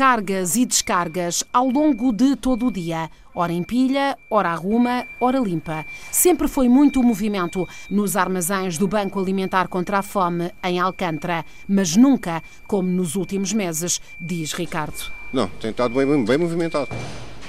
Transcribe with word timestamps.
cargas 0.00 0.56
e 0.56 0.64
descargas 0.64 1.44
ao 1.52 1.68
longo 1.68 2.10
de 2.10 2.34
todo 2.34 2.68
o 2.68 2.72
dia. 2.72 3.10
Ora 3.34 3.52
empilha, 3.52 4.16
ora 4.30 4.48
arruma, 4.48 5.06
ora 5.20 5.38
limpa. 5.38 5.84
Sempre 6.10 6.48
foi 6.48 6.70
muito 6.70 7.00
o 7.00 7.02
movimento 7.02 7.68
nos 7.90 8.16
armazéns 8.16 8.78
do 8.78 8.88
Banco 8.88 9.20
Alimentar 9.20 9.68
contra 9.68 9.98
a 9.98 10.02
Fome 10.02 10.50
em 10.64 10.80
Alcântara, 10.80 11.44
mas 11.68 11.96
nunca 11.96 12.42
como 12.66 12.88
nos 12.88 13.14
últimos 13.14 13.52
meses, 13.52 14.00
diz 14.18 14.54
Ricardo. 14.54 15.12
Não, 15.34 15.48
tem 15.48 15.70
estado 15.70 15.94
bem, 15.94 16.24
bem 16.24 16.38
movimentado. 16.38 16.88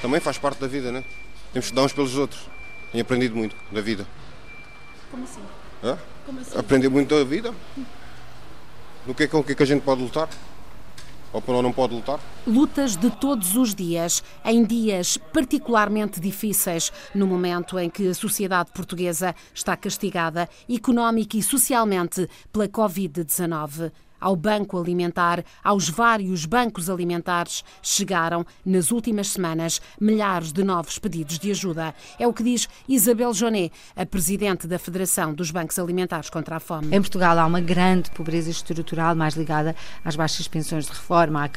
Também 0.01 0.19
faz 0.19 0.37
parte 0.37 0.59
da 0.59 0.67
vida, 0.67 0.91
né? 0.91 1.05
Temos 1.53 1.69
que 1.69 1.73
dar 1.73 1.83
uns 1.83 1.93
pelos 1.93 2.17
outros. 2.17 2.49
Tenho 2.91 3.01
aprendido 3.01 3.33
muito 3.33 3.55
da 3.71 3.79
vida. 3.79 4.05
Como 5.09 5.23
assim? 5.23 5.39
Hã? 5.81 5.97
Como 6.25 6.41
assim? 6.41 6.59
Aprender 6.59 6.89
muito 6.89 7.15
da 7.15 7.23
vida. 7.23 7.53
No 9.07 9.15
que 9.15 9.23
é 9.23 9.27
que, 9.27 9.37
o 9.37 9.41
que 9.41 9.53
é 9.53 9.55
que 9.55 9.63
a 9.63 9.65
gente 9.65 9.83
pode 9.83 10.01
lutar? 10.01 10.27
Ou 11.33 11.41
onde 11.47 11.61
não 11.61 11.71
pode 11.71 11.95
lutar? 11.95 12.19
Lutas 12.45 12.97
de 12.97 13.09
todos 13.09 13.55
os 13.55 13.73
dias, 13.73 14.23
em 14.43 14.63
dias 14.63 15.17
particularmente 15.17 16.19
difíceis, 16.19 16.91
no 17.15 17.25
momento 17.25 17.79
em 17.79 17.89
que 17.89 18.07
a 18.09 18.13
sociedade 18.13 18.71
portuguesa 18.73 19.33
está 19.53 19.77
castigada 19.77 20.49
económica 20.69 21.37
e 21.37 21.43
socialmente 21.43 22.27
pela 22.51 22.67
Covid-19 22.67 23.91
ao 24.21 24.35
Banco 24.35 24.79
Alimentar, 24.79 25.43
aos 25.63 25.89
vários 25.89 26.45
bancos 26.45 26.89
alimentares, 26.89 27.63
chegaram, 27.81 28.45
nas 28.63 28.91
últimas 28.91 29.29
semanas, 29.29 29.81
milhares 29.99 30.53
de 30.53 30.63
novos 30.63 30.99
pedidos 30.99 31.39
de 31.39 31.49
ajuda. 31.49 31.95
É 32.19 32.27
o 32.27 32.33
que 32.33 32.43
diz 32.43 32.69
Isabel 32.87 33.33
Jonet, 33.33 33.73
a 33.95 34.05
presidente 34.05 34.67
da 34.67 34.77
Federação 34.77 35.33
dos 35.33 35.49
Bancos 35.49 35.79
Alimentares 35.79 36.29
contra 36.29 36.57
a 36.57 36.59
Fome. 36.59 36.95
Em 36.95 37.01
Portugal 37.01 37.37
há 37.39 37.45
uma 37.45 37.59
grande 37.59 38.11
pobreza 38.11 38.51
estrutural, 38.51 39.15
mais 39.15 39.33
ligada 39.33 39.75
às 40.05 40.15
baixas 40.15 40.47
pensões 40.47 40.85
de 40.85 40.91
reforma, 40.91 41.49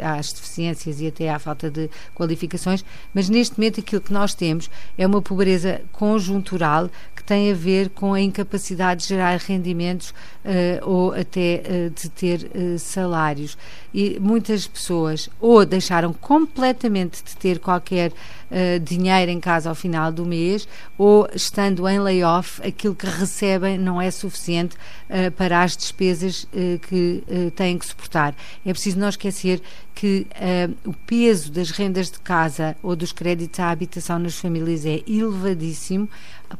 às 0.00 0.32
deficiências 0.32 1.00
e 1.00 1.08
até 1.08 1.28
à 1.28 1.38
falta 1.38 1.70
de 1.70 1.90
qualificações, 2.14 2.84
mas 3.12 3.28
neste 3.28 3.58
momento 3.58 3.80
aquilo 3.80 4.00
que 4.00 4.12
nós 4.12 4.34
temos 4.34 4.70
é 4.96 5.06
uma 5.06 5.20
pobreza 5.20 5.82
conjuntural 5.92 6.88
que 7.16 7.24
tem 7.24 7.50
a 7.50 7.54
ver 7.54 7.90
com 7.90 8.14
a 8.14 8.20
incapacidade 8.20 9.02
de 9.02 9.08
gerar 9.08 9.36
rendimentos 9.38 10.10
uh, 10.10 10.88
ou 10.88 11.12
até 11.12 11.62
uh, 11.64 11.90
de 11.90 12.08
ter 12.14 12.50
uh, 12.54 12.78
salários. 12.78 13.56
E 13.92 14.18
muitas 14.20 14.66
pessoas 14.66 15.28
ou 15.40 15.64
deixaram 15.66 16.12
completamente 16.12 17.22
de 17.22 17.36
ter 17.36 17.58
qualquer 17.58 18.10
uh, 18.12 18.80
dinheiro 18.80 19.30
em 19.30 19.40
casa 19.40 19.68
ao 19.68 19.74
final 19.74 20.12
do 20.12 20.24
mês, 20.24 20.66
ou 20.96 21.28
estando 21.34 21.88
em 21.88 21.98
layoff, 21.98 22.60
aquilo 22.66 22.94
que 22.94 23.06
recebem 23.06 23.78
não 23.78 24.00
é 24.00 24.10
suficiente 24.10 24.76
uh, 24.76 25.30
para 25.32 25.62
as 25.62 25.76
despesas 25.76 26.46
que 26.88 27.22
têm 27.54 27.78
que 27.78 27.86
suportar. 27.86 28.34
É 28.64 28.72
preciso 28.72 28.98
não 28.98 29.08
esquecer 29.08 29.60
que 29.94 30.26
o 30.84 30.92
peso 30.92 31.52
das 31.52 31.70
rendas 31.70 32.10
de 32.10 32.18
casa 32.18 32.76
ou 32.82 32.96
dos 32.96 33.12
créditos 33.12 33.60
à 33.60 33.70
habitação 33.70 34.18
nas 34.18 34.36
famílias 34.36 34.84
é 34.86 35.02
elevadíssimo 35.06 36.08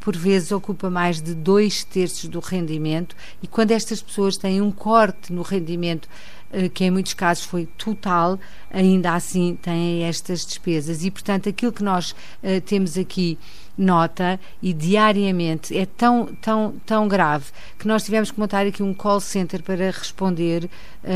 por 0.01 0.17
vezes 0.17 0.53
ocupa 0.53 0.89
mais 0.91 1.21
de 1.21 1.35
dois 1.35 1.85
terços 1.85 2.29
do 2.29 2.41
rendimento, 2.41 3.17
e 3.43 3.47
quando 3.47 3.73
estas 3.73 4.03
pessoas 4.03 4.37
têm 4.37 4.61
um 4.61 4.71
corte 4.71 5.33
no 5.33 5.43
rendimento, 5.43 6.09
eh, 6.53 6.69
que 6.69 6.85
em 6.85 6.91
muitos 6.91 7.15
casos 7.15 7.45
foi 7.45 7.67
total, 7.79 8.39
ainda 8.71 9.15
assim 9.15 9.57
têm 9.61 10.05
estas 10.05 10.45
despesas. 10.45 11.03
E, 11.03 11.11
portanto, 11.11 11.49
aquilo 11.49 11.73
que 11.73 11.83
nós 11.83 12.11
uh, 12.43 12.61
temos 12.67 12.99
aqui 12.99 13.39
nota 13.77 14.39
e 14.61 14.75
diariamente 14.75 15.77
é 15.77 15.87
tão, 15.87 16.27
tão, 16.43 16.75
tão 16.85 17.09
grave 17.09 17.47
que 17.79 17.89
nós 17.89 18.05
tivemos 18.05 18.31
que 18.31 18.39
montar 18.39 18.67
aqui 18.67 18.83
um 18.83 18.93
call 18.93 19.19
center 19.19 19.63
para 19.63 19.91
responder 19.91 20.65
uh, 20.65 21.09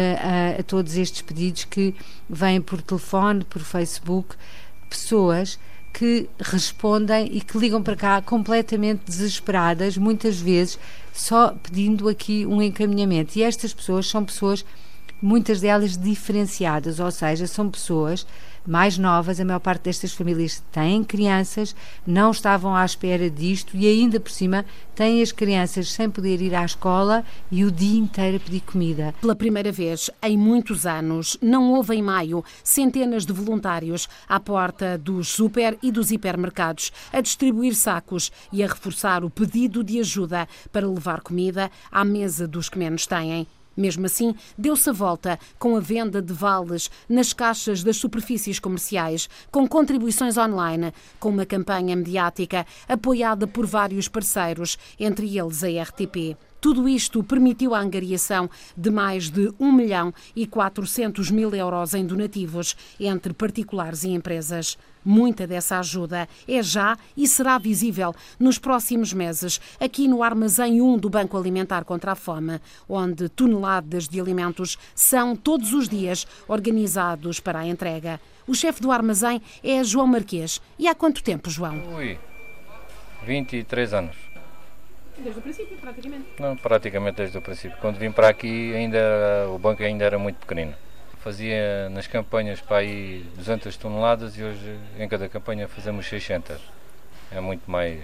a, 0.57 0.61
a 0.61 0.63
todos 0.63 0.97
estes 0.97 1.21
pedidos 1.21 1.65
que 1.65 1.95
vêm 2.31 2.61
por 2.61 2.81
telefone, 2.81 3.45
por 3.45 3.61
Facebook, 3.61 4.37
pessoas 4.89 5.59
que 5.97 6.29
respondem 6.39 7.27
e 7.33 7.41
que 7.41 7.57
ligam 7.57 7.83
para 7.83 7.97
cá 7.97 8.21
completamente 8.21 9.01
desesperadas, 9.07 9.97
muitas 9.97 10.39
vezes 10.39 10.79
só 11.11 11.57
pedindo 11.63 12.07
aqui 12.07 12.45
um 12.45 12.61
encaminhamento. 12.61 13.39
E 13.39 13.43
estas 13.43 13.73
pessoas 13.73 14.07
são 14.07 14.23
pessoas, 14.23 14.63
muitas 15.23 15.63
delas 15.63 15.97
diferenciadas, 15.97 17.01
ou 17.01 17.11
seja, 17.11 17.47
são 17.47 17.71
pessoas 17.71 18.27
mais 18.67 18.99
novas, 18.99 19.39
a 19.39 19.45
maior 19.45 19.61
parte 19.61 19.85
destas 19.85 20.13
famílias 20.13 20.63
têm 20.73 21.05
crianças, 21.05 21.75
não 22.07 22.31
estavam 22.31 22.75
à 22.75 22.85
espera 22.85 23.31
disto 23.31 23.77
e 23.77 23.87
ainda 23.87 24.19
por 24.19 24.31
cima 24.31 24.65
têm 24.95 25.23
as 25.23 25.33
crianças 25.33 25.93
sem 25.93 26.11
poder 26.11 26.41
ir 26.41 26.55
à 26.55 26.65
escola 26.65 27.25
e 27.51 27.65
o 27.65 27.71
dia 27.71 27.99
inteiro 27.99 28.39
a 28.39 28.41
pedir 28.41 28.61
comida. 28.61 29.15
Pela 29.21 29.37
primeira 29.37 29.71
vez 29.71 30.11
em 30.23 30.37
muitos 30.37 30.87
anos, 30.87 31.37
não 31.41 31.73
houve 31.73 31.95
em 31.95 32.03
maio 32.03 32.45
centenas 32.65 33.25
de 33.25 33.33
voluntários 33.33 34.09
à 34.29 34.41
porta 34.41 34.99
dos 34.99 35.29
super 35.29 35.79
e 35.83 35.93
dos 35.93 36.11
hipermercados 36.11 36.93
a 37.13 37.21
distribuir 37.21 37.75
sacos 37.75 38.33
e 38.53 38.63
a 38.63 38.67
reforçar 38.67 39.25
o 39.25 39.31
pedido 39.31 39.85
de 39.85 40.01
ajuda 40.01 40.49
para 40.73 40.89
levar 40.89 41.21
comida 41.21 41.71
à 41.91 42.05
mesa 42.05 42.49
dos 42.49 42.69
que 42.69 42.79
menos 42.79 43.07
têm. 43.07 43.47
Mesmo 43.77 44.07
assim, 44.07 44.35
deu-se 44.57 44.89
a 44.89 44.93
volta 44.93 45.39
com 45.59 45.77
a 45.77 45.81
venda 45.81 46.23
de 46.23 46.33
vales 46.33 46.91
nas 47.09 47.33
caixas 47.33 47.83
das 47.83 47.97
superfícies 47.97 48.59
comerciais, 48.59 49.29
com 49.51 49.69
contribuições 49.69 50.39
online, 50.39 50.93
com 51.21 51.29
uma 51.29 51.45
campanha 51.45 51.95
mediática 51.95 52.67
apoiada 52.89 53.47
por 53.47 53.67
vários 53.67 54.09
parceiros, 54.09 54.79
entre 54.99 55.39
eles 55.39 55.63
a 55.63 55.69
RTP. 55.83 56.37
Tudo 56.61 56.89
isto 56.89 57.23
permitiu 57.23 57.75
a 57.75 57.81
angariação 57.81 58.49
de 58.77 58.91
mais 58.91 59.31
de 59.31 59.53
1 59.59 59.73
milhão 59.73 60.13
e 60.35 60.47
400 60.47 61.31
mil 61.31 61.55
euros 61.55 61.95
em 61.95 62.05
donativos 62.05 62.77
entre 62.99 63.33
particulares 63.33 64.05
e 64.05 64.09
empresas. 64.09 64.77
Muita 65.05 65.47
dessa 65.47 65.79
ajuda 65.79 66.29
é 66.49 66.61
já 66.63 66.99
e 67.17 67.29
será 67.29 67.59
visível 67.59 68.13
nos 68.41 68.59
próximos 68.59 69.13
meses 69.13 69.61
aqui 69.79 70.09
no 70.09 70.21
Armazém 70.21 70.83
1 70.83 70.99
do 70.99 71.09
Banco 71.09 71.37
Alimentar 71.37 71.85
contra 71.85 72.13
a 72.13 72.17
Fome, 72.17 72.61
onde 72.89 73.29
toneladas 73.29 74.09
de 74.09 74.21
alimentos 74.21 74.77
são 74.97 75.37
todos 75.37 75.73
os 75.73 75.89
dias 75.89 76.27
organizados 76.49 77.39
para 77.39 77.61
a 77.61 77.67
entrega. 77.67 78.21
O 78.49 78.55
chefe 78.55 78.81
do 78.81 78.91
armazém 78.91 79.41
é 79.63 79.85
João 79.85 80.07
Marquês. 80.07 80.61
E 80.77 80.89
há 80.89 80.95
quanto 80.95 81.23
tempo, 81.23 81.51
João? 81.51 81.81
Ui, 81.95 82.19
23 83.25 83.95
anos. 83.95 84.26
Desde 85.19 85.39
o 85.39 85.43
princípio, 85.43 85.77
praticamente? 85.79 86.27
Não, 86.39 86.57
praticamente 86.57 87.17
desde 87.17 87.39
o 87.39 87.43
princípio. 87.43 87.77
Quando 87.81 87.97
vim 87.97 88.13
para 88.13 88.29
aqui, 88.29 88.75
ainda 88.75 88.99
o 89.49 89.59
banco 89.59 89.83
ainda 89.83 90.05
era 90.05 90.19
muito 90.19 90.37
pequenino. 90.37 90.75
Fazia 91.19 91.89
nas 91.91 92.07
campanhas 92.07 92.61
para 92.61 92.79
aí 92.79 93.25
200 93.37 93.77
toneladas 93.77 94.39
e 94.39 94.45
hoje 94.45 94.79
em 94.99 95.09
cada 95.09 95.29
campanha 95.29 95.67
fazemos 95.67 96.07
600. 96.07 96.61
É 97.33 97.41
muito 97.41 97.69
mais 97.71 98.01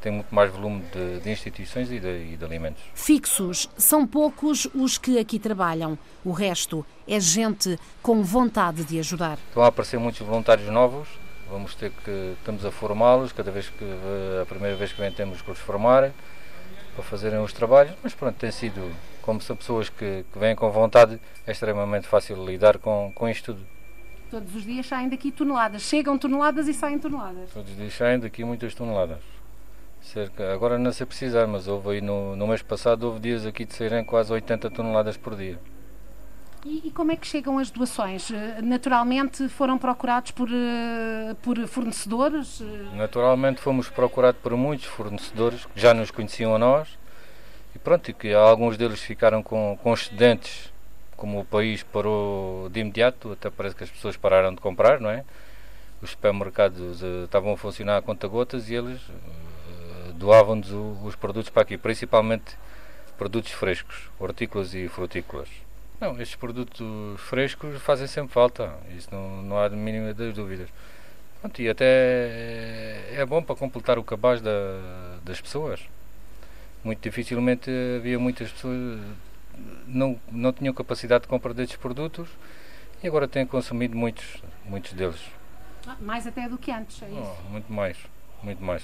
tem 0.00 0.12
muito 0.12 0.32
mais 0.32 0.52
volume 0.52 0.84
de, 0.92 1.20
de 1.20 1.30
instituições 1.30 1.90
e 1.90 1.98
de, 1.98 2.32
e 2.32 2.36
de, 2.36 2.44
alimentos. 2.44 2.80
Fixos, 2.94 3.68
são 3.76 4.06
poucos 4.06 4.68
os 4.72 4.98
que 4.98 5.18
aqui 5.18 5.36
trabalham. 5.36 5.98
O 6.24 6.30
resto 6.30 6.86
é 7.08 7.18
gente 7.18 7.76
com 8.00 8.22
vontade 8.22 8.84
de 8.84 9.00
ajudar. 9.00 9.36
Estão 9.48 9.64
a 9.64 9.66
aparecer 9.66 9.98
muitos 9.98 10.20
voluntários 10.24 10.68
novos. 10.68 11.08
Vamos 11.50 11.74
ter 11.74 11.90
que 11.90 12.34
estamos 12.38 12.64
a 12.64 12.70
formá-los 12.70 13.32
cada 13.32 13.50
vez 13.50 13.68
que 13.68 13.84
a 14.40 14.46
primeira 14.46 14.76
vez 14.76 14.92
que 14.92 15.00
vem 15.00 15.10
temos 15.10 15.42
que 15.42 15.50
os 15.50 15.58
formar 15.58 16.12
para 16.96 17.04
fazerem 17.04 17.38
os 17.38 17.52
trabalhos, 17.52 17.94
mas 18.02 18.14
pronto, 18.14 18.36
tem 18.36 18.50
sido, 18.50 18.90
como 19.20 19.40
são 19.40 19.54
pessoas 19.54 19.90
que, 19.90 20.24
que 20.32 20.38
vêm 20.38 20.56
com 20.56 20.70
vontade, 20.70 21.20
é 21.46 21.52
extremamente 21.52 22.08
fácil 22.08 22.42
lidar 22.44 22.78
com, 22.78 23.12
com 23.14 23.28
isto 23.28 23.52
tudo. 23.52 23.66
Todos 24.30 24.54
os 24.56 24.64
dias 24.64 24.86
saem 24.86 25.08
daqui 25.08 25.30
toneladas, 25.30 25.82
chegam 25.82 26.18
toneladas 26.18 26.66
e 26.66 26.74
saem 26.74 26.98
toneladas. 26.98 27.50
Todos 27.52 27.70
os 27.70 27.76
dias 27.76 27.94
saem 27.94 28.18
daqui 28.18 28.42
muitas 28.44 28.74
toneladas. 28.74 29.18
Cerca, 30.00 30.52
agora 30.52 30.78
não 30.78 30.92
sei 30.92 31.04
precisar, 31.04 31.46
mas 31.46 31.68
houve 31.68 31.90
aí 31.90 32.00
no, 32.00 32.34
no 32.34 32.46
mês 32.46 32.62
passado 32.62 33.04
houve 33.04 33.20
dias 33.20 33.44
aqui 33.44 33.64
de 33.64 33.74
saírem 33.74 34.04
quase 34.04 34.32
80 34.32 34.70
toneladas 34.70 35.16
por 35.16 35.36
dia. 35.36 35.58
E, 36.66 36.88
e, 36.88 36.90
como 36.90 37.12
é 37.12 37.16
que 37.16 37.24
chegam 37.24 37.58
as 37.58 37.70
doações? 37.70 38.28
Eh, 38.28 38.60
naturalmente 38.60 39.48
foram 39.48 39.78
procurados 39.78 40.32
por, 40.32 40.48
eh, 40.50 41.36
por 41.40 41.56
fornecedores? 41.68 42.60
Naturalmente 42.92 43.60
fomos 43.60 43.88
procurados 43.88 44.40
por 44.42 44.56
muitos 44.56 44.86
fornecedores 44.86 45.64
que 45.64 45.80
já 45.80 45.94
nos 45.94 46.10
conheciam 46.10 46.56
a 46.56 46.58
nós 46.58 46.98
e 47.72 47.78
pronto, 47.78 48.12
que 48.12 48.34
alguns 48.34 48.76
deles 48.76 49.00
ficaram 49.00 49.44
com, 49.44 49.78
com 49.80 49.94
excedentes, 49.94 50.72
como 51.16 51.38
o 51.38 51.44
país 51.44 51.84
parou 51.84 52.68
de 52.68 52.80
imediato, 52.80 53.30
até 53.30 53.48
parece 53.48 53.76
que 53.76 53.84
as 53.84 53.90
pessoas 53.90 54.16
pararam 54.16 54.52
de 54.52 54.60
comprar, 54.60 55.00
não 55.00 55.08
é? 55.08 55.24
Os 56.02 56.10
supermercados 56.10 57.00
estavam 57.22 57.52
a 57.52 57.56
funcionar 57.56 57.98
a 57.98 58.02
conta 58.02 58.26
gotas 58.26 58.68
e 58.68 58.74
eles 58.74 59.00
doavam-nos 60.14 60.72
os 61.04 61.14
produtos 61.14 61.48
para 61.48 61.62
aqui, 61.62 61.78
principalmente 61.78 62.56
produtos 63.16 63.52
frescos, 63.52 64.10
hortícolas 64.18 64.74
e 64.74 64.88
frutícolas. 64.88 65.65
Não, 66.00 66.12
estes 66.20 66.36
produtos 66.36 67.20
frescos 67.22 67.80
fazem 67.82 68.06
sempre 68.06 68.32
falta, 68.32 68.74
isso 68.96 69.08
não, 69.10 69.42
não 69.42 69.58
há 69.58 69.68
mínima 69.70 70.12
das 70.12 70.34
dúvidas. 70.34 70.68
Pronto, 71.40 71.60
e 71.62 71.68
até 71.68 73.14
é 73.14 73.24
bom 73.26 73.42
para 73.42 73.56
completar 73.56 73.98
o 73.98 74.04
cabaz 74.04 74.40
da, 74.42 74.50
das 75.24 75.40
pessoas. 75.40 75.80
Muito 76.84 77.00
dificilmente 77.02 77.70
havia 77.98 78.18
muitas 78.18 78.52
pessoas 78.52 79.00
não 79.86 80.20
não 80.30 80.52
tinham 80.52 80.74
capacidade 80.74 81.22
de 81.22 81.28
compra 81.28 81.54
destes 81.54 81.78
produtos 81.78 82.28
E 83.02 83.06
agora 83.08 83.28
têm 83.28 83.46
consumido 83.46 83.96
muitos, 83.96 84.42
muitos 84.64 84.92
deles. 84.92 85.20
Ah, 85.86 85.96
mais 86.00 86.26
até 86.26 86.48
do 86.48 86.58
que 86.58 86.70
antes, 86.70 87.02
é 87.02 87.08
isso? 87.10 87.36
Oh, 87.46 87.50
muito 87.50 87.72
mais, 87.72 87.96
muito 88.42 88.62
mais. 88.62 88.82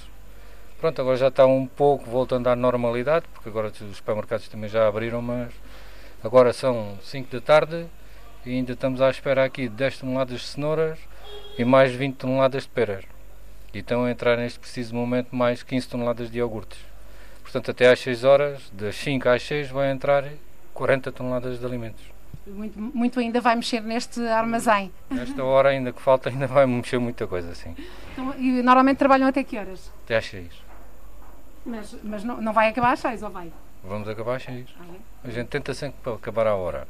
Pronto, 0.80 1.00
agora 1.00 1.16
já 1.16 1.28
está 1.28 1.46
um 1.46 1.66
pouco 1.66 2.08
voltando 2.10 2.48
à 2.48 2.56
normalidade, 2.56 3.26
porque 3.32 3.48
agora 3.48 3.68
os 3.68 3.96
supermercados 3.96 4.48
também 4.48 4.68
já 4.68 4.86
abriram, 4.88 5.22
mas 5.22 5.52
agora 6.22 6.52
são 6.52 6.98
5 7.02 7.30
da 7.30 7.40
tarde 7.40 7.86
e 8.44 8.50
ainda 8.50 8.72
estamos 8.72 9.00
à 9.00 9.10
espera 9.10 9.44
aqui 9.44 9.68
de 9.68 9.74
10 9.74 9.98
toneladas 9.98 10.40
de 10.40 10.46
cenouras 10.46 10.98
e 11.58 11.64
mais 11.64 11.92
20 11.92 12.16
toneladas 12.16 12.64
de 12.64 12.68
peras. 12.68 13.04
E 13.72 13.78
estão 13.78 14.04
a 14.04 14.10
entrar 14.10 14.36
neste 14.36 14.58
preciso 14.58 14.94
momento 14.94 15.34
mais 15.34 15.62
15 15.62 15.88
toneladas 15.88 16.30
de 16.30 16.38
iogurtes. 16.38 16.78
Portanto, 17.42 17.70
até 17.70 17.90
às 17.90 18.00
6 18.00 18.24
horas, 18.24 18.70
das 18.72 18.96
5 18.96 19.28
às 19.28 19.42
6, 19.42 19.70
vai 19.70 19.90
entrar 19.90 20.24
40 20.74 21.12
toneladas 21.12 21.58
de 21.58 21.64
alimentos. 21.66 22.02
Muito, 22.46 22.80
muito 22.80 23.20
ainda 23.20 23.40
vai 23.40 23.54
mexer 23.54 23.80
neste 23.80 24.20
armazém. 24.26 24.92
Nesta 25.10 25.44
hora 25.44 25.68
ainda 25.68 25.92
que 25.92 26.02
falta, 26.02 26.28
ainda 26.28 26.46
vai 26.46 26.66
mexer 26.66 26.98
muita 26.98 27.26
coisa, 27.26 27.54
sim. 27.54 27.76
Então, 28.12 28.34
e 28.36 28.62
normalmente 28.62 28.98
trabalham 28.98 29.28
até 29.28 29.44
que 29.44 29.56
horas? 29.56 29.92
Até 30.04 30.16
às 30.16 30.26
6. 30.26 30.48
Mas, 31.64 31.96
mas 32.02 32.24
não, 32.24 32.40
não 32.40 32.52
vai 32.52 32.68
acabar 32.68 32.92
às 32.92 33.00
6, 33.00 33.22
ou 33.22 33.30
vai? 33.30 33.52
Vamos 33.84 34.08
acabar 34.08 34.36
às 34.36 34.44
6. 34.44 34.66
Ah, 34.78 34.84
é? 35.24 35.28
A 35.28 35.30
gente 35.30 35.48
tenta 35.48 35.74
sempre 35.74 36.12
acabar 36.12 36.46
à 36.46 36.54
hora. 36.54 36.86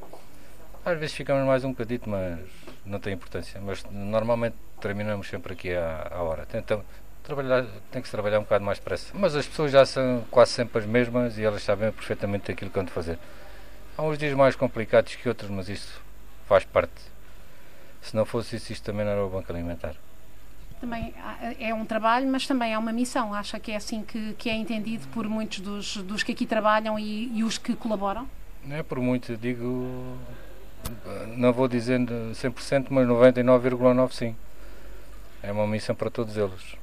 Às 0.85 0.99
vezes 0.99 1.15
ficamos 1.15 1.47
mais 1.47 1.65
um 1.65 1.71
bocadito, 1.71 2.09
mas 2.09 2.41
não 2.85 2.99
tem 3.01 3.15
importância. 3.15 3.61
Mas 3.61 3.85
normalmente 3.91 4.57
terminamos 4.81 5.29
sempre 5.29 5.55
aqui 5.55 5.75
à, 5.75 6.09
à 6.11 6.23
hora. 6.23 6.45
Tenta, 6.45 6.85
trabalhar, 7.23 7.65
tem 7.91 8.03
que 8.03 8.09
se 8.09 8.13
trabalhar 8.13 8.39
um 8.39 8.43
bocado 8.43 8.65
mais 8.65 8.79
depressa. 8.79 9.13
Mas 9.15 9.35
as 9.35 9.47
pessoas 9.47 9.71
já 9.73 9.87
são 9.87 10.25
quase 10.31 10.53
sempre 10.53 10.79
as 10.81 10.87
mesmas 10.87 11.39
e 11.39 11.45
elas 11.45 11.63
sabem 11.63 11.91
perfeitamente 11.93 12.51
aquilo 12.51 12.71
que 12.71 12.79
vão 12.79 12.87
fazer. 12.89 13.19
Há 13.97 14.03
uns 14.03 14.19
dias 14.19 14.35
mais 14.35 14.57
complicados 14.57 15.15
que 15.15 15.29
outros, 15.29 15.51
mas 15.51 15.69
isso 15.69 16.01
faz 16.47 16.65
parte. 16.65 16.93
Se 18.01 18.15
não 18.17 18.27
fosse 18.27 18.57
isso, 18.57 18.73
isto 18.73 18.85
também 18.85 19.05
não 19.05 19.13
era 19.13 19.25
o 19.25 19.31
Banco 19.31 19.51
Alimentar. 19.53 19.95
Também 20.83 21.15
é 21.61 21.73
um 21.73 21.85
trabalho, 21.85 22.29
mas 22.29 22.45
também 22.45 22.73
é 22.73 22.77
uma 22.77 22.93
missão. 22.93 23.33
Acha 23.33 23.61
que 23.61 23.71
é 23.71 23.77
assim 23.77 24.03
que, 24.03 24.35
que 24.35 24.51
é 24.51 24.55
entendido 24.55 25.07
por 25.15 25.29
muitos 25.29 25.61
dos, 25.61 25.97
dos 25.99 26.25
que 26.25 26.33
aqui 26.33 26.45
trabalham 26.45 26.99
e, 26.99 27.39
e 27.39 27.45
os 27.45 27.57
que 27.57 27.77
colaboram? 27.77 28.29
Não 28.65 28.75
é 28.75 28.83
por 28.83 28.99
muito, 28.99 29.37
digo, 29.37 30.19
não 31.37 31.53
vou 31.53 31.69
dizendo 31.69 32.13
100%, 32.33 32.89
mas 32.91 33.07
99,9% 33.07 34.11
sim. 34.11 34.37
É 35.41 35.53
uma 35.53 35.69
missão 35.69 35.95
para 35.95 36.11
todos 36.11 36.37
eles. 36.37 36.75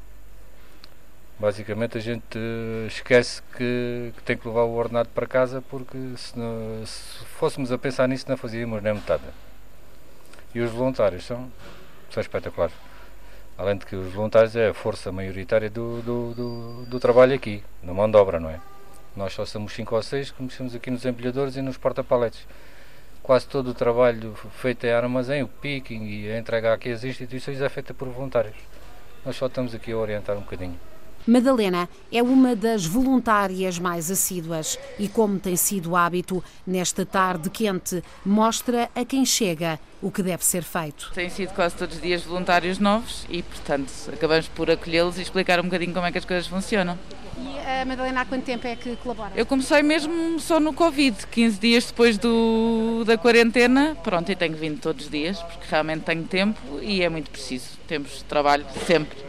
Basicamente 1.38 1.98
a 1.98 2.02
gente 2.02 2.40
esquece 2.88 3.42
que, 3.58 4.14
que 4.16 4.24
tem 4.24 4.38
que 4.38 4.48
levar 4.48 4.64
o 4.64 4.76
ordenado 4.76 5.10
para 5.10 5.28
casa 5.28 5.62
porque 5.70 5.98
se, 6.16 6.40
não, 6.40 6.86
se, 6.86 7.26
fôssemos 7.38 7.70
a 7.70 7.78
pensar 7.78 8.08
nisso 8.08 8.30
não 8.30 8.38
fazíamos 8.38 8.82
nem 8.82 8.94
metade. 8.94 9.24
E 10.56 10.62
os 10.62 10.72
voluntários 10.72 11.26
são, 11.26 11.52
são 12.10 12.22
espetaculares. 12.22 12.89
Além 13.60 13.76
de 13.76 13.86
que 13.86 13.94
os 13.94 14.14
voluntários 14.14 14.56
é 14.56 14.70
a 14.70 14.74
força 14.74 15.12
maioritária 15.12 15.70
do, 15.70 16.02
do, 16.02 16.34
do, 16.34 16.86
do 16.86 16.98
trabalho 16.98 17.36
aqui, 17.36 17.62
na 17.84 17.94
mão 17.94 18.10
de 18.10 18.16
obra, 18.16 18.40
não 18.40 18.50
é? 18.50 18.58
Nós 19.18 19.34
só 19.34 19.46
somos 19.46 19.74
5 19.74 19.96
ou 19.96 20.02
6 20.02 20.32
que 20.32 20.42
mexemos 20.42 20.74
aqui 20.74 20.90
nos 20.90 21.06
empilhadores 21.06 21.58
e 21.58 21.62
nos 21.62 21.76
porta-paletes. 21.76 22.48
Quase 23.22 23.46
todo 23.50 23.72
o 23.72 23.74
trabalho 23.74 24.34
feito 24.62 24.86
em 24.86 24.94
armazém, 24.94 25.44
o 25.44 25.48
picking 25.50 26.06
e 26.06 26.32
a 26.32 26.40
entrega 26.40 26.74
aqui 26.74 26.90
às 26.90 27.04
instituições 27.04 27.60
é 27.60 27.68
feita 27.68 27.94
por 27.94 28.08
voluntários. 28.08 28.56
Nós 29.26 29.36
só 29.36 29.48
estamos 29.48 29.76
aqui 29.76 29.92
a 29.92 29.98
orientar 29.98 30.38
um 30.38 30.42
bocadinho. 30.42 30.80
Madalena 31.30 31.88
é 32.12 32.24
uma 32.24 32.56
das 32.56 32.88
voluntárias 32.88 33.78
mais 33.78 34.10
assíduas 34.10 34.80
e, 34.98 35.08
como 35.08 35.38
tem 35.38 35.56
sido 35.56 35.96
hábito, 35.96 36.44
nesta 36.66 37.06
tarde 37.06 37.52
quente, 37.52 38.04
mostra 38.26 38.90
a 38.96 39.06
quem 39.06 39.24
chega 39.24 39.80
o 40.02 40.10
que 40.10 40.24
deve 40.24 40.44
ser 40.44 40.64
feito. 40.64 41.12
Têm 41.14 41.30
sido 41.30 41.54
quase 41.54 41.76
todos 41.76 41.98
os 41.98 42.02
dias 42.02 42.24
voluntários 42.24 42.80
novos 42.80 43.28
e, 43.30 43.44
portanto, 43.44 43.92
acabamos 44.12 44.48
por 44.48 44.72
acolhê-los 44.72 45.20
e 45.20 45.22
explicar 45.22 45.60
um 45.60 45.66
bocadinho 45.66 45.94
como 45.94 46.08
é 46.08 46.12
que 46.12 46.18
as 46.18 46.26
coisas 46.26 46.48
funcionam. 46.48 46.98
E 47.38 47.60
a 47.60 47.86
Madalena 47.86 48.22
há 48.22 48.26
quanto 48.26 48.46
tempo 48.46 48.66
é 48.66 48.76
que 48.76 48.96
colabora? 48.96 49.32
Eu 49.36 49.46
comecei 49.46 49.84
mesmo 49.84 50.40
só 50.40 50.60
no 50.60 50.74
Covid, 50.74 51.28
15 51.28 51.60
dias 51.60 51.86
depois 51.86 52.18
do, 52.18 53.04
da 53.06 53.20
quarentena. 53.20 53.96
Pronto, 54.04 54.32
e 54.32 54.36
tenho 54.36 54.58
vindo 54.58 54.82
todos 54.82 55.06
os 55.06 55.12
dias, 55.12 55.40
porque 55.44 55.68
realmente 55.70 56.02
tenho 56.06 56.24
tempo 56.24 56.60
e 56.82 57.04
é 57.04 57.08
muito 57.08 57.30
preciso. 57.30 57.78
Temos 57.88 58.24
trabalho 58.24 58.66
sempre. 58.88 59.29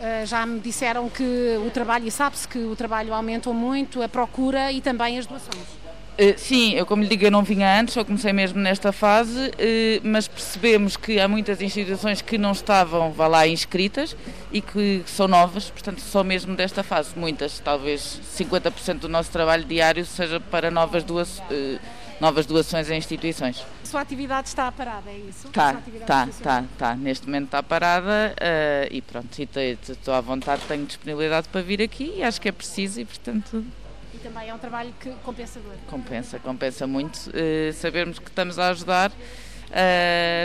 Eh, 0.00 0.26
já 0.26 0.44
me 0.44 0.60
disseram 0.60 1.08
que 1.08 1.58
o 1.66 1.70
trabalho, 1.70 2.06
e 2.06 2.10
sabe-se 2.10 2.46
que 2.46 2.58
o 2.58 2.76
trabalho 2.76 3.14
aumentou 3.14 3.54
muito, 3.54 4.02
a 4.02 4.08
procura 4.08 4.70
e 4.72 4.80
também 4.80 5.18
as 5.18 5.26
doações. 5.26 5.86
Uh, 6.18 6.32
sim, 6.38 6.72
eu 6.72 6.86
como 6.86 7.02
lhe 7.02 7.08
digo, 7.10 7.26
eu 7.26 7.30
não 7.30 7.42
vinha 7.42 7.78
antes, 7.78 7.94
eu 7.94 8.02
comecei 8.02 8.32
mesmo 8.32 8.58
nesta 8.58 8.90
fase, 8.90 9.48
uh, 9.48 10.00
mas 10.02 10.26
percebemos 10.26 10.96
que 10.96 11.20
há 11.20 11.28
muitas 11.28 11.60
instituições 11.60 12.22
que 12.22 12.38
não 12.38 12.52
estavam, 12.52 13.12
vá 13.12 13.26
lá, 13.26 13.46
inscritas 13.46 14.16
e 14.50 14.62
que 14.62 15.02
são 15.04 15.28
novas, 15.28 15.68
portanto, 15.68 16.00
só 16.00 16.24
mesmo 16.24 16.56
desta 16.56 16.82
fase. 16.82 17.10
Muitas, 17.14 17.58
talvez 17.58 18.18
50% 18.34 19.00
do 19.00 19.10
nosso 19.10 19.30
trabalho 19.30 19.64
diário 19.64 20.06
seja 20.06 20.40
para 20.40 20.70
novas. 20.70 21.04
Uh, 21.04 21.78
novas 22.20 22.46
doações 22.46 22.90
a 22.90 22.96
instituições. 22.96 23.64
A 23.86 23.88
sua 23.88 24.00
atividade 24.00 24.48
está 24.48 24.72
parada, 24.72 25.08
é 25.08 25.16
isso? 25.16 25.46
Está, 25.46 25.80
está, 26.02 26.26
está, 26.26 26.64
está. 26.72 26.96
Neste 26.96 27.24
momento 27.26 27.44
está 27.44 27.62
parada 27.62 28.34
uh, 28.34 28.88
e 28.90 29.00
pronto, 29.00 29.28
estou 29.40 30.12
à 30.12 30.20
vontade, 30.20 30.62
tenho 30.66 30.84
disponibilidade 30.84 31.46
para 31.46 31.62
vir 31.62 31.80
aqui 31.80 32.14
e 32.16 32.22
acho 32.24 32.40
que 32.40 32.48
é 32.48 32.52
preciso 32.52 33.00
e 33.00 33.04
portanto... 33.04 33.64
E 34.12 34.18
também 34.18 34.48
é 34.48 34.54
um 34.54 34.58
trabalho 34.58 34.92
que 34.98 35.08
compensador. 35.22 35.74
Compensa, 35.86 36.40
compensa 36.40 36.84
muito. 36.84 37.14
Uh, 37.28 37.72
sabermos 37.74 38.18
que 38.18 38.28
estamos 38.28 38.58
a 38.58 38.70
ajudar 38.70 39.12
uh, 39.12 39.14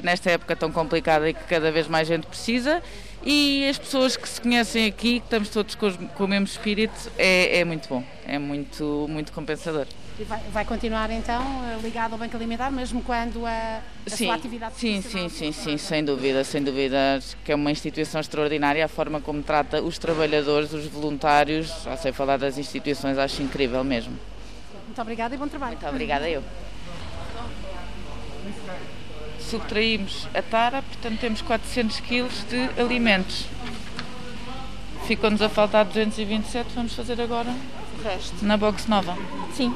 nesta 0.03 0.29
época 0.29 0.55
tão 0.55 0.71
complicada 0.71 1.27
e 1.27 1.33
que 1.33 1.43
cada 1.45 1.71
vez 1.71 1.87
mais 1.87 2.07
gente 2.07 2.27
precisa 2.27 2.79
e 3.23 3.67
as 3.67 3.79
pessoas 3.79 4.15
que 4.15 4.29
se 4.29 4.39
conhecem 4.39 4.85
aqui, 4.85 5.19
que 5.19 5.25
estamos 5.25 5.49
todos 5.49 5.73
com, 5.73 5.87
os, 5.87 5.95
com 5.95 6.25
o 6.25 6.27
mesmo 6.27 6.45
espírito, 6.45 7.11
é, 7.17 7.57
é 7.57 7.65
muito 7.65 7.89
bom, 7.89 8.03
é 8.23 8.37
muito, 8.37 9.07
muito 9.09 9.33
compensador. 9.33 9.87
E 10.21 10.23
vai, 10.23 10.39
vai, 10.53 10.65
continuar 10.65 11.09
então 11.09 11.41
ligado 11.81 12.13
ao 12.13 12.19
Banco 12.19 12.37
Alimentar, 12.37 12.69
mesmo 12.69 13.01
quando 13.01 13.43
a, 13.43 13.81
a 14.05 14.09
sim, 14.11 14.25
sua 14.25 14.35
atividade 14.35 14.75
Sim, 14.75 15.01
sim, 15.01 15.27
sim, 15.29 15.51
sim, 15.51 15.77
sem 15.77 16.05
dúvida, 16.05 16.43
sem 16.43 16.61
dúvida. 16.63 17.15
Acho 17.17 17.35
que 17.37 17.51
é 17.51 17.55
uma 17.55 17.71
instituição 17.71 18.21
extraordinária 18.21 18.85
a 18.85 18.87
forma 18.87 19.19
como 19.19 19.41
trata 19.41 19.81
os 19.81 19.97
trabalhadores, 19.97 20.73
os 20.73 20.85
voluntários. 20.85 21.73
Já 21.83 21.97
sei 21.97 22.11
falar 22.11 22.37
das 22.37 22.59
instituições, 22.59 23.17
acho 23.17 23.41
incrível 23.41 23.83
mesmo. 23.83 24.15
Muito 24.85 25.01
obrigada 25.01 25.33
e 25.33 25.39
bom 25.39 25.47
trabalho. 25.47 25.71
Muito 25.71 25.89
obrigada 25.89 26.29
eu. 26.29 26.43
Subtraímos 29.39 30.27
a 30.35 30.41
tara, 30.43 30.83
portanto 30.83 31.19
temos 31.19 31.41
400 31.41 31.99
quilos 31.99 32.45
de 32.47 32.79
alimentos. 32.79 33.47
Ficou-nos 35.11 35.41
a 35.41 35.49
faltar 35.49 35.83
227, 35.83 36.69
vamos 36.73 36.93
fazer 36.93 37.19
agora 37.19 37.53
resto. 38.01 38.45
Na 38.45 38.55
box 38.55 38.87
nova? 38.87 39.17
Sim. 39.53 39.75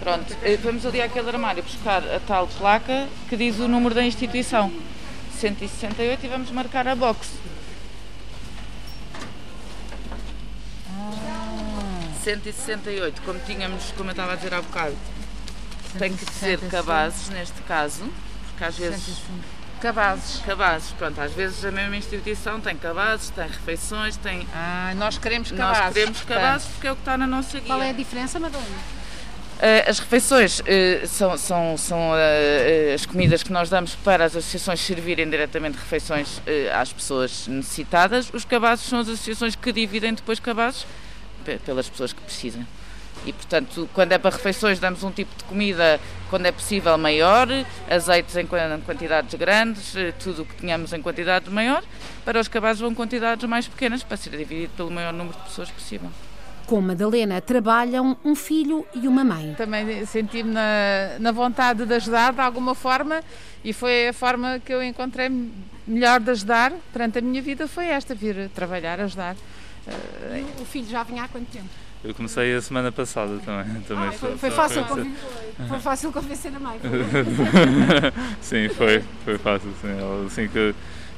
Pronto, 0.00 0.36
eh, 0.42 0.56
vamos 0.56 0.84
ali 0.84 1.00
àquele 1.00 1.28
armário 1.28 1.62
buscar 1.62 2.02
a 2.02 2.18
tal 2.18 2.48
placa 2.48 3.06
que 3.28 3.36
diz 3.36 3.60
o 3.60 3.68
número 3.68 3.94
da 3.94 4.02
instituição. 4.02 4.72
168 5.38 6.26
e 6.26 6.28
vamos 6.28 6.50
marcar 6.50 6.88
a 6.88 6.96
box. 6.96 7.30
Ah. 10.88 11.12
168, 12.24 13.22
como 13.22 13.38
tínhamos, 13.38 13.92
como 13.96 14.08
eu 14.08 14.14
estava 14.14 14.32
a 14.32 14.34
dizer 14.34 14.52
há 14.52 14.62
bocado, 14.62 14.96
tem 15.96 16.12
que 16.16 16.24
ser 16.32 16.58
cabazes 16.68 17.28
neste 17.28 17.62
caso, 17.62 18.02
porque 18.48 18.64
às 18.64 18.76
vezes 18.76 19.22
Cabazes. 19.80 20.42
Cabazes, 20.44 20.90
pronto, 20.92 21.20
às 21.20 21.32
vezes 21.32 21.64
a 21.64 21.70
mesma 21.70 21.96
instituição 21.96 22.60
tem 22.60 22.76
cabazes, 22.76 23.30
tem 23.30 23.46
refeições, 23.46 24.16
tem. 24.16 24.46
Ah, 24.54 24.92
nós 24.96 25.16
queremos 25.16 25.50
cabazes. 25.50 25.84
Nós 25.84 25.94
queremos 25.94 26.20
cabazes 26.22 26.68
porque 26.68 26.86
é 26.86 26.92
o 26.92 26.94
que 26.96 27.00
está 27.02 27.16
na 27.16 27.26
nossa 27.26 27.58
guia. 27.58 27.66
Qual 27.66 27.82
é 27.82 27.90
a 27.90 27.92
diferença, 27.92 28.38
Madalena? 28.38 29.00
Uh, 29.60 29.90
as 29.90 29.98
refeições 29.98 30.60
uh, 30.60 30.64
são, 31.06 31.36
são, 31.36 31.76
são 31.76 31.98
uh, 32.12 32.94
as 32.94 33.04
comidas 33.04 33.42
que 33.42 33.52
nós 33.52 33.68
damos 33.68 33.94
para 33.94 34.24
as 34.24 34.34
associações 34.34 34.80
servirem 34.80 35.28
diretamente 35.28 35.76
refeições 35.76 36.40
às 36.74 36.92
pessoas 36.92 37.46
necessitadas. 37.46 38.30
Os 38.32 38.44
cabazes 38.44 38.86
são 38.86 39.00
as 39.00 39.08
associações 39.08 39.54
que 39.54 39.70
dividem 39.70 40.14
depois 40.14 40.40
cabazes 40.40 40.86
pelas 41.66 41.88
pessoas 41.90 42.12
que 42.12 42.20
precisam. 42.22 42.66
E, 43.26 43.32
portanto, 43.32 43.88
quando 43.92 44.12
é 44.12 44.18
para 44.18 44.34
refeições, 44.34 44.78
damos 44.78 45.02
um 45.02 45.10
tipo 45.10 45.30
de 45.36 45.44
comida, 45.44 46.00
quando 46.30 46.46
é 46.46 46.52
possível, 46.52 46.96
maior, 46.96 47.48
azeites 47.88 48.36
em 48.36 48.46
quantidades 48.46 49.34
grandes, 49.34 49.94
eh, 49.94 50.12
tudo 50.12 50.42
o 50.42 50.46
que 50.46 50.54
tenhamos 50.54 50.92
em 50.92 51.02
quantidade 51.02 51.50
maior. 51.50 51.82
Para 52.24 52.40
os 52.40 52.48
cabazes, 52.48 52.80
vão 52.80 52.94
quantidades 52.94 53.46
mais 53.48 53.68
pequenas, 53.68 54.02
para 54.02 54.16
ser 54.16 54.30
dividido 54.30 54.72
pelo 54.74 54.90
maior 54.90 55.12
número 55.12 55.36
de 55.36 55.44
pessoas 55.44 55.70
possível. 55.70 56.10
Com 56.66 56.80
Madalena 56.80 57.40
trabalham 57.40 58.16
um 58.24 58.34
filho 58.34 58.86
e 58.94 59.06
uma 59.06 59.24
mãe. 59.24 59.54
Também 59.54 60.06
senti-me 60.06 60.52
na, 60.52 61.18
na 61.18 61.32
vontade 61.32 61.84
de 61.84 61.94
ajudar 61.94 62.32
de 62.32 62.40
alguma 62.40 62.74
forma 62.74 63.20
e 63.62 63.72
foi 63.72 64.08
a 64.08 64.12
forma 64.12 64.60
que 64.64 64.72
eu 64.72 64.82
encontrei 64.82 65.28
melhor 65.86 66.20
de 66.20 66.30
ajudar 66.30 66.72
perante 66.92 67.18
a 67.18 67.20
minha 67.20 67.42
vida 67.42 67.66
foi 67.66 67.86
esta, 67.86 68.14
vir 68.14 68.48
trabalhar, 68.50 69.00
ajudar. 69.00 69.34
O 70.60 70.64
filho 70.64 70.88
já 70.88 71.02
vinha 71.02 71.24
há 71.24 71.28
quanto 71.28 71.50
tempo? 71.50 71.89
Eu 72.02 72.14
comecei 72.14 72.54
a 72.54 72.62
semana 72.62 72.90
passada 72.90 73.38
também. 73.44 73.80
também 73.86 74.08
ah, 74.08 74.12
foi, 74.12 74.36
foi 74.38 74.50
fácil? 74.50 74.84
Foi 75.68 75.78
fácil 75.80 76.12
convencer 76.12 76.54
a 76.54 76.58
mãe. 76.58 76.80
sim, 78.40 78.68
foi, 78.70 79.04
foi 79.24 79.36
fácil. 79.36 79.70
Sim. 79.82 79.98
Ela, 79.98 80.26
assim 80.26 80.48
que, 80.48 80.74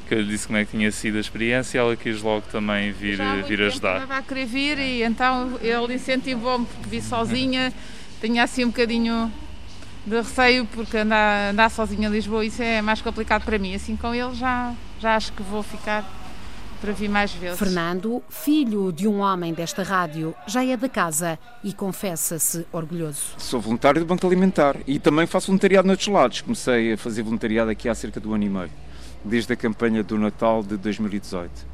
que 0.09 0.15
eu 0.15 0.21
lhe 0.21 0.29
disse 0.29 0.47
como 0.47 0.59
é 0.59 0.65
que 0.65 0.73
tinha 0.73 0.91
sido 0.91 1.19
a 1.19 1.21
experiência, 1.21 1.79
ela 1.79 1.95
quis 1.95 2.21
logo 2.21 2.43
também 2.51 2.91
vir, 2.91 3.19
vir 3.47 3.63
ajudar. 3.63 4.03
Estava 4.03 4.19
a 4.19 4.23
querer 4.23 4.47
vir 4.47 4.79
e 4.79 5.03
então 5.05 5.59
ele 5.63 5.95
incentivou-me 5.95 6.67
porque 6.67 6.89
vi 6.89 7.01
sozinha, 7.01 7.73
tinha 8.21 8.43
assim 8.43 8.65
um 8.65 8.69
bocadinho 8.69 9.33
de 10.05 10.17
receio 10.17 10.67
porque 10.67 10.97
andar, 10.97 11.53
andar 11.53 11.71
sozinha 11.71 12.09
em 12.09 12.11
Lisboa 12.11 12.45
isso 12.45 12.61
é 12.61 12.83
mais 12.83 13.01
complicado 13.01 13.45
para 13.45 13.57
mim. 13.57 13.73
Assim 13.73 13.95
com 13.95 14.13
ele 14.13 14.35
já, 14.35 14.75
já 15.01 15.15
acho 15.15 15.33
que 15.33 15.45
vou 15.45 15.63
ficar 15.63 16.05
para 16.83 16.93
vir 16.93 17.09
mais 17.09 17.33
vezes. 17.33 17.57
Fernando, 17.61 18.21
filho 18.29 18.93
de 18.93 19.07
um 19.07 19.21
homem 19.21 19.55
desta 19.55 19.85
rádio, 19.85 20.35
já 20.49 20.65
é 20.65 20.77
da 20.77 20.89
casa 20.89 21.39
e 21.63 21.73
confessa-se 21.73 22.67
orgulhoso. 22.73 23.35
Sou 23.39 23.61
voluntário 23.61 24.01
do 24.01 24.07
Banco 24.07 24.27
Alimentar 24.27 24.77
e 24.85 24.99
também 24.99 25.25
faço 25.25 25.47
voluntariado 25.47 25.87
noutros 25.87 26.09
lados. 26.09 26.41
Comecei 26.41 26.95
a 26.95 26.99
fazer 26.99 27.23
voluntariado 27.23 27.71
aqui 27.71 27.89
há 27.89 27.95
cerca 27.95 28.21
de 28.21 28.27
um 28.27 28.35
ano 28.35 28.43
e 28.43 28.49
meio, 28.49 28.71
desde 29.25 29.53
a 29.53 29.57
campanha 29.57 30.03
do 30.03 30.19
Natal 30.19 30.61
de 30.65 30.77
2018. 30.77 31.71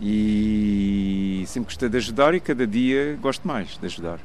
E 0.00 1.44
sempre 1.46 1.66
gostei 1.66 1.90
de 1.90 1.96
ajudar 1.98 2.34
e 2.34 2.40
cada 2.40 2.66
dia 2.66 3.18
gosto 3.20 3.46
mais 3.46 3.76
de 3.76 3.84
ajudar. 3.84 4.18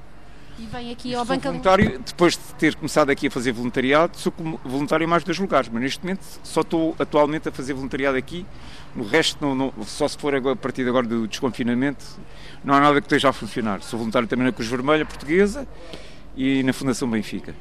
E 0.62 0.65
vem 0.68 0.91
aqui 0.91 1.15
ao 1.15 1.25
Banco 1.25 1.41
voluntário, 1.41 1.98
depois 2.06 2.34
de 2.34 2.53
ter 2.60 2.75
começado 2.75 3.10
aqui 3.10 3.25
a 3.25 3.32
fazer 3.32 3.51
voluntariado, 3.51 4.15
sou 4.15 4.32
voluntário 4.63 5.03
em 5.03 5.08
mais 5.08 5.24
dois 5.24 5.39
lugares, 5.39 5.68
mas 5.74 5.82
neste 5.82 6.03
momento 6.03 6.24
só 6.44 6.62
estou 6.62 6.96
atualmente 7.00 7.50
a 7.50 7.51
fazer 7.51 7.74
voluntariado 7.74 8.15
aqui. 8.15 8.46
No 8.96 9.03
resto, 9.03 9.44
não, 9.44 9.56
não, 9.56 9.74
só 9.84 10.08
se 10.08 10.15
for 10.15 10.36
a 10.36 10.56
partir 10.56 10.84
de 10.84 10.89
agora 10.89 11.08
do 11.08 11.27
desconfinamento, 11.27 12.06
não 12.63 12.75
há 12.75 12.80
nada 12.80 13.01
que 13.01 13.08
esteja 13.08 13.30
a 13.30 13.34
funcionar. 13.34 13.82
Sou 13.82 13.98
voluntário 13.98 14.27
também 14.27 14.46
na 14.46 14.51
Cruz 14.51 14.70
Vermelha 14.70 15.03
Portuguesa 15.03 15.68
e 16.38 16.62
na 16.62 16.74
Fundação 16.74 17.10
Benfica. 17.10 17.56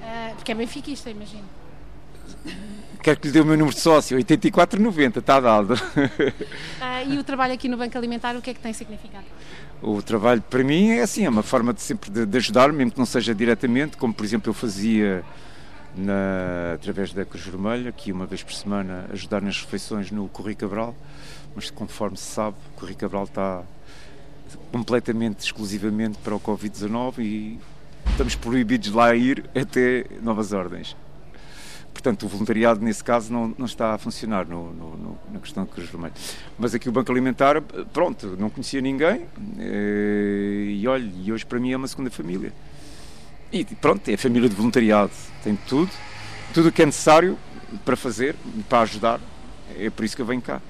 Uh, 0.00 0.34
porque 0.34 0.50
é 0.50 0.54
benfiquista, 0.56 1.08
imagino. 1.08 1.44
Quero 3.04 3.20
que 3.20 3.28
lhe 3.28 3.32
dê 3.32 3.40
o 3.40 3.44
meu 3.44 3.56
número 3.56 3.72
de 3.72 3.80
sócio, 3.80 4.16
8490, 4.16 5.20
está 5.20 5.38
dado. 5.38 5.74
Uh, 5.74 7.12
e 7.12 7.18
o 7.18 7.22
trabalho 7.22 7.54
aqui 7.54 7.68
no 7.68 7.76
Banco 7.76 7.96
Alimentar, 7.96 8.34
o 8.34 8.42
que 8.42 8.50
é 8.50 8.54
que 8.54 8.58
tem 8.58 8.72
significado? 8.72 9.26
O 9.82 10.00
trabalho 10.02 10.42
para 10.42 10.64
mim 10.64 10.90
é 10.90 11.02
assim, 11.02 11.24
é 11.24 11.28
uma 11.28 11.42
forma 11.42 11.72
de 11.72 11.82
sempre 11.82 12.10
de, 12.10 12.24
de 12.24 12.36
ajudar, 12.38 12.72
mesmo 12.72 12.92
que 12.92 12.98
não 12.98 13.06
seja 13.06 13.34
diretamente, 13.34 13.96
como 13.96 14.12
por 14.12 14.24
exemplo 14.24 14.50
eu 14.50 14.54
fazia 14.54 15.22
na, 15.96 16.74
através 16.74 17.12
da 17.12 17.24
Cruz 17.24 17.44
Vermelha, 17.44 17.90
aqui 17.90 18.10
uma 18.10 18.26
vez 18.26 18.42
por 18.42 18.52
semana, 18.52 19.06
ajudar 19.12 19.42
nas 19.42 19.60
refeições 19.60 20.10
no 20.10 20.28
Corri 20.28 20.54
Cabral, 20.54 20.94
mas 21.54 21.70
conforme 21.70 22.16
se 22.16 22.24
sabe, 22.24 22.56
o 22.74 22.80
Corri 22.80 22.94
Cabral 22.94 23.24
está 23.24 23.62
completamente, 24.72 25.40
exclusivamente 25.40 26.18
para 26.18 26.34
o 26.34 26.40
Covid-19 26.40 27.18
e 27.18 27.58
estamos 28.10 28.34
proibidos 28.34 28.90
de 28.90 28.96
lá 28.96 29.14
ir 29.14 29.44
até 29.54 30.06
novas 30.22 30.52
ordens. 30.52 30.96
Portanto, 31.96 32.26
o 32.26 32.28
voluntariado, 32.28 32.84
nesse 32.84 33.02
caso, 33.02 33.32
não, 33.32 33.54
não 33.56 33.64
está 33.64 33.94
a 33.94 33.98
funcionar 33.98 34.46
no, 34.46 34.70
no, 34.74 34.96
no, 34.98 35.18
na 35.32 35.40
questão 35.40 35.64
da 35.64 35.72
Cruz 35.72 35.88
Vermelha. 35.88 36.12
Mas 36.58 36.74
aqui 36.74 36.90
o 36.90 36.92
Banco 36.92 37.10
Alimentar, 37.10 37.62
pronto, 37.90 38.36
não 38.38 38.50
conhecia 38.50 38.82
ninguém 38.82 39.22
eh, 39.58 40.66
e 40.72 40.86
olha, 40.86 41.10
e 41.24 41.32
hoje 41.32 41.46
para 41.46 41.58
mim 41.58 41.72
é 41.72 41.76
uma 41.76 41.88
segunda 41.88 42.10
família. 42.10 42.52
E 43.50 43.64
pronto, 43.64 44.06
é 44.10 44.14
a 44.14 44.18
família 44.18 44.46
de 44.46 44.54
voluntariado, 44.54 45.10
tem 45.42 45.56
tudo, 45.66 45.90
tudo 46.52 46.68
o 46.68 46.72
que 46.72 46.82
é 46.82 46.86
necessário 46.86 47.38
para 47.82 47.96
fazer, 47.96 48.36
para 48.68 48.80
ajudar, 48.82 49.18
é 49.78 49.88
por 49.88 50.04
isso 50.04 50.14
que 50.14 50.20
eu 50.20 50.26
venho 50.26 50.42
cá. 50.42 50.60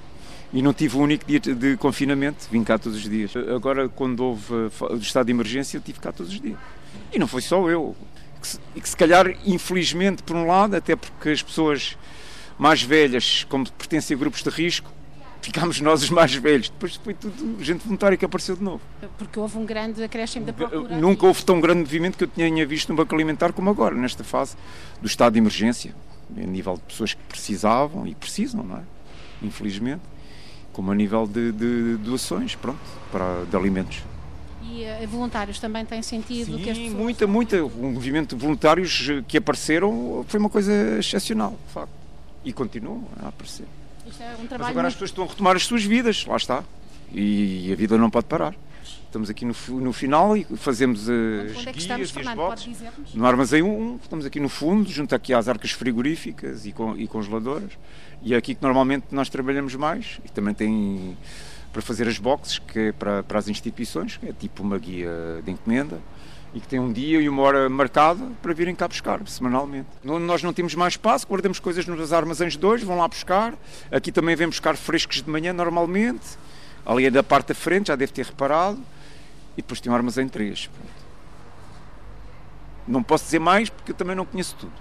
E 0.53 0.61
não 0.61 0.73
tive 0.73 0.95
um 0.95 1.01
único 1.01 1.25
dia 1.25 1.41
de 1.41 1.75
confinamento, 1.75 2.47
vim 2.49 2.63
cá 2.63 2.79
todos 2.79 2.99
os 2.99 3.03
dias. 3.03 3.33
Agora, 3.53 3.89
quando 3.89 4.21
houve 4.23 4.53
o 4.53 4.95
estado 4.95 5.25
de 5.25 5.33
emergência, 5.33 5.75
eu 5.75 5.81
tive 5.81 5.99
cá 5.99 6.13
todos 6.13 6.31
os 6.31 6.39
dias. 6.39 6.57
E 7.11 7.19
não 7.19 7.27
foi 7.27 7.41
só 7.41 7.69
eu, 7.69 7.93
e 8.75 8.81
que 8.81 8.89
se 8.89 8.95
calhar, 8.95 9.27
infelizmente, 9.45 10.23
por 10.23 10.35
um 10.35 10.45
lado, 10.45 10.75
até 10.75 10.95
porque 10.95 11.29
as 11.29 11.41
pessoas 11.41 11.97
mais 12.57 12.81
velhas, 12.81 13.45
como 13.49 13.69
pertencem 13.71 14.15
a 14.15 14.19
grupos 14.19 14.43
de 14.43 14.49
risco, 14.49 14.91
ficámos 15.41 15.79
nós 15.81 16.03
os 16.03 16.09
mais 16.09 16.33
velhos. 16.33 16.69
Depois 16.69 16.95
foi 16.95 17.13
tudo 17.13 17.63
gente 17.63 17.83
voluntária 17.83 18.17
que 18.17 18.25
apareceu 18.25 18.55
de 18.55 18.63
novo. 18.63 18.81
Porque 19.17 19.39
houve 19.39 19.57
um 19.57 19.65
grande 19.65 20.03
acréscimo 20.03 20.45
da 20.45 20.53
procura. 20.53 20.97
Nunca 20.97 21.25
houve 21.25 21.43
tão 21.43 21.59
grande 21.59 21.79
movimento 21.81 22.17
que 22.17 22.23
eu 22.23 22.27
tinha 22.27 22.65
visto 22.65 22.89
no 22.89 22.95
Banco 22.95 23.13
Alimentar 23.13 23.53
como 23.53 23.69
agora, 23.69 23.95
nesta 23.95 24.23
fase 24.23 24.55
do 25.01 25.07
estado 25.07 25.33
de 25.33 25.39
emergência, 25.39 25.95
a 26.35 26.39
nível 26.41 26.75
de 26.75 26.81
pessoas 26.81 27.13
que 27.13 27.23
precisavam 27.23 28.07
e 28.07 28.15
precisam, 28.15 28.63
não 28.63 28.77
é? 28.77 28.81
Infelizmente, 29.41 30.01
como 30.73 30.91
a 30.91 30.95
nível 30.95 31.27
de, 31.27 31.51
de 31.51 31.97
doações, 31.97 32.55
pronto, 32.55 32.79
para, 33.11 33.45
de 33.49 33.55
alimentos. 33.55 34.03
E 34.77 35.05
uh, 35.05 35.07
voluntários 35.07 35.59
também 35.59 35.83
têm 35.85 36.01
sentido 36.01 36.57
Sim, 36.57 36.63
pessoas... 36.63 36.89
muita, 36.93 37.25
muita. 37.27 37.63
O 37.63 37.91
movimento 37.91 38.35
de 38.35 38.41
voluntários 38.41 39.07
que 39.27 39.37
apareceram 39.37 40.23
foi 40.27 40.39
uma 40.39 40.49
coisa 40.49 40.71
excepcional, 40.99 41.57
de 41.67 41.73
facto. 41.73 41.91
E 42.45 42.53
continuam 42.53 43.03
a 43.21 43.29
aparecer. 43.29 43.65
Isto 44.05 44.21
é 44.23 44.25
um 44.27 44.29
Mas 44.39 44.49
trabalho 44.49 44.69
agora 44.71 44.83
muito... 44.83 44.87
as 44.87 44.93
pessoas 44.93 45.09
estão 45.09 45.23
a 45.23 45.27
retomar 45.27 45.55
as 45.55 45.63
suas 45.65 45.83
vidas, 45.83 46.25
lá 46.25 46.37
está. 46.37 46.63
E 47.11 47.71
a 47.71 47.75
vida 47.75 47.97
não 47.97 48.09
pode 48.09 48.25
parar. 48.27 48.53
Estamos 49.05 49.29
aqui 49.29 49.45
no, 49.45 49.55
no 49.79 49.93
final 49.93 50.35
e 50.35 50.45
fazemos 50.57 51.09
as 51.09 51.57
Onde 51.57 51.69
é 51.69 51.71
que 51.71 51.71
guias 51.71 51.77
estamos, 51.77 52.11
Fernando? 52.11 52.35
botes. 52.37 52.69
No 53.13 53.25
armazém 53.25 53.63
1, 53.63 53.99
estamos 54.03 54.25
aqui 54.25 54.39
no 54.39 54.49
fundo, 54.49 54.89
junto 54.89 55.15
aqui 55.15 55.33
às 55.33 55.47
arcas 55.47 55.71
frigoríficas 55.71 56.65
e, 56.65 56.71
con- 56.71 56.95
e 56.97 57.07
congeladoras. 57.07 57.71
E 58.21 58.33
é 58.33 58.37
aqui 58.37 58.53
que 58.53 58.61
normalmente 58.61 59.05
nós 59.11 59.29
trabalhamos 59.29 59.73
mais. 59.75 60.19
E 60.25 60.29
também 60.29 60.53
tem 60.53 61.17
para 61.77 61.85
fazer 61.85 62.07
as 62.07 62.17
boxes, 62.17 62.57
que 62.57 62.79
é 62.79 62.91
para, 62.91 63.21
para 63.21 63.37
as 63.37 63.47
instituições, 63.47 64.17
que 64.17 64.27
é 64.27 64.33
tipo 64.33 64.63
uma 64.63 64.79
guia 64.79 65.11
de 65.45 65.51
encomenda. 65.51 66.01
E 66.51 66.59
que 66.59 66.67
tem 66.67 66.79
um 66.79 66.91
dia 66.91 67.21
e 67.21 67.29
uma 67.29 67.43
hora 67.43 67.69
marcada 67.69 68.31
para 68.41 68.51
virem 68.51 68.73
cá 68.73 68.87
buscar, 68.87 69.21
semanalmente. 69.27 69.87
Nós 70.03 70.41
não 70.41 70.51
temos 70.51 70.73
mais 70.73 70.93
espaço, 70.93 71.27
guardamos 71.27 71.59
coisas 71.59 71.85
nos 71.85 72.11
armazéns 72.11 72.57
hoje, 72.59 72.83
vão 72.83 72.97
lá 72.97 73.07
buscar. 73.07 73.53
Aqui 73.91 74.11
também 74.11 74.35
vêm 74.35 74.47
buscar 74.47 74.75
frescos 74.75 75.21
de 75.21 75.29
manhã, 75.29 75.53
normalmente. 75.53 76.25
Ali 76.83 77.05
é 77.05 77.11
da 77.11 77.21
parte 77.21 77.49
da 77.49 77.53
frente, 77.53 77.89
já 77.89 77.95
deve 77.95 78.11
ter 78.11 78.25
reparado. 78.25 78.79
E 79.55 79.61
depois 79.61 79.79
tem 79.79 79.91
um 79.91 79.95
armazém 79.95 80.25
de 80.25 80.31
três. 80.31 80.65
Pronto. 80.65 80.89
Não 82.87 83.03
posso 83.03 83.25
dizer 83.25 83.39
mais 83.39 83.69
porque 83.69 83.91
eu 83.91 83.95
também 83.95 84.15
não 84.15 84.25
conheço 84.25 84.55
tudo. 84.55 84.73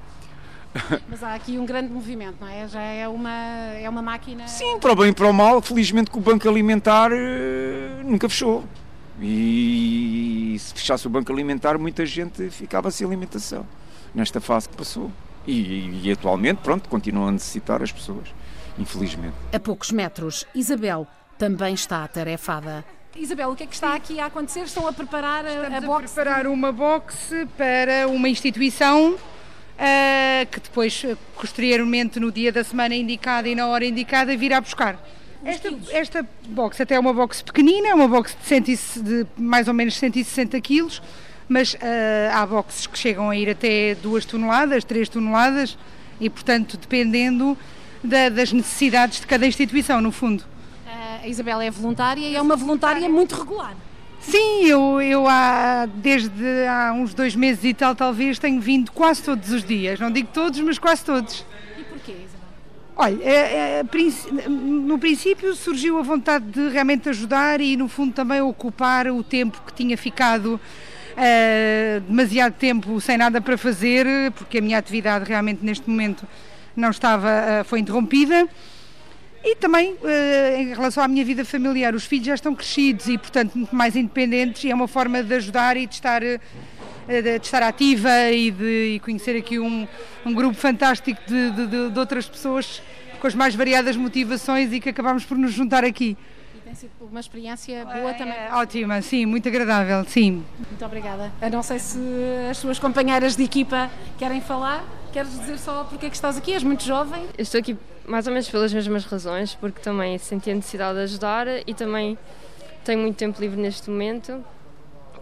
Mas 1.08 1.22
há 1.22 1.34
aqui 1.34 1.58
um 1.58 1.66
grande 1.66 1.92
movimento, 1.92 2.36
não 2.40 2.48
é? 2.48 2.66
Já 2.68 2.80
é 2.80 3.08
uma, 3.08 3.30
é 3.30 3.88
uma 3.88 4.02
máquina... 4.02 4.46
Sim, 4.48 4.78
para 4.78 4.92
o 4.92 4.96
bem 4.96 5.08
e 5.08 5.12
para 5.12 5.28
o 5.28 5.32
mal, 5.32 5.60
felizmente 5.62 6.10
que 6.10 6.18
o 6.18 6.20
Banco 6.20 6.48
Alimentar 6.48 7.10
eh, 7.12 8.02
nunca 8.04 8.28
fechou. 8.28 8.64
E 9.20 10.56
se 10.58 10.74
fechasse 10.74 11.06
o 11.06 11.10
Banco 11.10 11.32
Alimentar, 11.32 11.78
muita 11.78 12.04
gente 12.04 12.50
ficava 12.50 12.90
sem 12.90 13.06
alimentação 13.06 13.66
nesta 14.14 14.40
fase 14.40 14.68
que 14.68 14.76
passou. 14.76 15.10
E, 15.46 16.00
e 16.02 16.12
atualmente, 16.12 16.58
pronto, 16.58 16.88
continuam 16.88 17.28
a 17.28 17.32
necessitar 17.32 17.82
as 17.82 17.92
pessoas, 17.92 18.28
infelizmente. 18.78 19.34
A 19.52 19.60
poucos 19.60 19.90
metros, 19.92 20.44
Isabel 20.54 21.06
também 21.38 21.74
está 21.74 22.02
atarefada. 22.04 22.84
Isabel, 23.14 23.50
o 23.50 23.56
que 23.56 23.62
é 23.62 23.66
que 23.66 23.74
está 23.74 23.94
aqui 23.94 24.20
a 24.20 24.26
acontecer? 24.26 24.60
Estão 24.60 24.86
a 24.86 24.92
preparar 24.92 25.44
a, 25.46 25.48
a 25.48 25.52
Estamos 25.54 25.84
a, 25.84 25.86
box? 25.86 26.12
preparar 26.12 26.46
uma 26.46 26.72
box 26.72 27.32
para 27.56 28.08
uma 28.08 28.28
instituição 28.28 29.16
ah, 29.78 30.46
que 30.50 30.60
depois, 30.60 31.02
eh, 31.04 31.16
posteriormente, 31.40 32.18
no 32.20 32.30
dia 32.32 32.50
da 32.52 32.64
semana 32.64 32.94
indicada 32.94 33.48
e 33.48 33.54
na 33.54 33.66
hora 33.66 33.84
indicada, 33.84 34.36
virá 34.36 34.60
buscar. 34.60 34.98
Esta, 35.44 35.72
esta 35.90 36.26
box 36.48 36.80
até 36.80 36.94
é 36.96 36.98
uma 36.98 37.12
box 37.12 37.42
pequenina, 37.42 37.88
é 37.88 37.94
uma 37.94 38.08
box 38.08 38.36
de, 38.40 38.46
100 38.46 38.76
se- 38.76 39.00
de 39.02 39.26
mais 39.36 39.68
ou 39.68 39.74
menos 39.74 39.94
160 39.96 40.60
quilos, 40.60 41.00
mas 41.48 41.76
ah, 41.80 42.40
há 42.42 42.46
boxes 42.46 42.86
que 42.86 42.98
chegam 42.98 43.30
a 43.30 43.36
ir 43.36 43.48
até 43.50 43.94
2 43.96 44.24
toneladas, 44.24 44.82
3 44.84 45.08
toneladas 45.08 45.78
e, 46.20 46.28
portanto, 46.30 46.76
dependendo 46.76 47.56
da- 48.02 48.28
das 48.28 48.52
necessidades 48.52 49.20
de 49.20 49.26
cada 49.26 49.46
instituição, 49.46 50.00
no 50.00 50.10
fundo. 50.10 50.44
A 51.22 51.28
Isabel 51.28 51.60
é 51.60 51.70
voluntária 51.70 52.20
e 52.26 52.36
é 52.36 52.40
uma 52.40 52.56
voluntária 52.56 53.08
muito 53.08 53.34
regular. 53.36 53.74
Sim, 54.20 54.64
eu, 54.66 55.00
eu 55.00 55.26
há, 55.28 55.86
desde 55.86 56.66
há 56.68 56.92
uns 56.92 57.14
dois 57.14 57.36
meses 57.36 57.62
e 57.64 57.72
tal, 57.72 57.94
talvez, 57.94 58.38
tenho 58.38 58.60
vindo 58.60 58.90
quase 58.90 59.22
todos 59.22 59.50
os 59.50 59.62
dias. 59.64 60.00
Não 60.00 60.10
digo 60.10 60.28
todos, 60.32 60.58
mas 60.60 60.78
quase 60.78 61.04
todos. 61.04 61.44
E 61.78 61.84
porquê, 61.84 62.12
Isabel? 62.12 62.46
Olha, 62.96 63.22
é- 63.22 63.80
é, 63.80 64.48
no 64.48 64.98
princípio 64.98 65.54
surgiu 65.54 65.98
a 65.98 66.02
vontade 66.02 66.46
de 66.46 66.68
realmente 66.70 67.08
ajudar 67.08 67.60
e, 67.60 67.76
no 67.76 67.88
fundo, 67.88 68.12
também 68.12 68.40
ocupar 68.40 69.06
o 69.08 69.22
tempo 69.22 69.62
que 69.66 69.72
tinha 69.72 69.96
ficado 69.96 70.60
eh, 71.16 72.02
demasiado 72.08 72.54
tempo 72.54 73.00
sem 73.00 73.16
nada 73.16 73.40
para 73.40 73.56
fazer, 73.56 74.06
porque 74.32 74.58
a 74.58 74.60
minha 74.60 74.76
atividade 74.78 75.24
realmente 75.24 75.64
neste 75.64 75.88
momento 75.88 76.26
não 76.74 76.90
estava, 76.90 77.30
eh, 77.30 77.64
foi 77.64 77.80
interrompida. 77.80 78.48
E 79.48 79.54
também 79.54 79.94
eh, 80.04 80.56
em 80.60 80.74
relação 80.74 81.04
à 81.04 81.06
minha 81.06 81.24
vida 81.24 81.44
familiar, 81.44 81.94
os 81.94 82.04
filhos 82.04 82.26
já 82.26 82.34
estão 82.34 82.52
crescidos 82.52 83.06
e, 83.06 83.16
portanto, 83.16 83.54
muito 83.56 83.74
mais 83.76 83.94
independentes 83.94 84.64
e 84.64 84.72
é 84.72 84.74
uma 84.74 84.88
forma 84.88 85.22
de 85.22 85.32
ajudar 85.34 85.76
e 85.76 85.86
de 85.86 85.94
estar, 85.94 86.20
eh, 86.20 86.40
de, 87.06 87.36
estar 87.36 87.62
ativa 87.62 88.10
e 88.32 88.50
de 88.50 88.94
e 88.96 89.00
conhecer 89.00 89.36
aqui 89.36 89.60
um, 89.60 89.86
um 90.24 90.34
grupo 90.34 90.56
fantástico 90.56 91.20
de, 91.28 91.50
de- 91.52 91.66
de- 91.68 91.90
de 91.90 91.98
outras 91.98 92.28
pessoas 92.28 92.82
com 93.20 93.26
as 93.28 93.36
mais 93.36 93.54
variadas 93.54 93.94
motivações 93.96 94.72
e 94.72 94.80
que 94.80 94.88
acabamos 94.88 95.24
por 95.24 95.38
nos 95.38 95.52
juntar 95.52 95.84
aqui. 95.84 96.16
E 96.56 96.58
tem 96.64 96.74
sido 96.74 96.90
uma 97.08 97.20
experiência 97.20 97.84
boa 97.84 98.14
também. 98.14 98.34
É, 98.34 98.48
ótima, 98.52 99.00
sim, 99.00 99.26
muito 99.26 99.46
agradável, 99.48 100.04
sim. 100.08 100.42
Muito 100.58 100.84
obrigada. 100.84 101.32
Eu 101.40 101.50
não 101.52 101.62
sei 101.62 101.78
se 101.78 101.98
as 102.50 102.58
suas 102.58 102.80
companheiras 102.80 103.36
de 103.36 103.44
equipa 103.44 103.88
querem 104.18 104.40
falar. 104.40 104.84
Queres 105.12 105.30
dizer 105.38 105.56
só 105.58 105.84
porque 105.84 106.06
é 106.06 106.10
que 106.10 106.16
estás 106.16 106.36
aqui? 106.36 106.52
És 106.52 106.64
muito 106.64 106.82
jovem. 106.84 107.22
Eu 107.38 107.42
estou 107.42 107.58
aqui 107.60 107.74
mais 108.06 108.26
ou 108.26 108.32
menos 108.32 108.48
pelas 108.48 108.72
mesmas 108.72 109.04
razões, 109.04 109.54
porque 109.54 109.80
também 109.80 110.16
senti 110.18 110.50
a 110.50 110.54
necessidade 110.54 110.98
de 110.98 111.04
ajudar 111.04 111.46
e 111.66 111.74
também 111.74 112.16
tenho 112.84 113.00
muito 113.00 113.16
tempo 113.16 113.40
livre 113.40 113.60
neste 113.60 113.90
momento. 113.90 114.44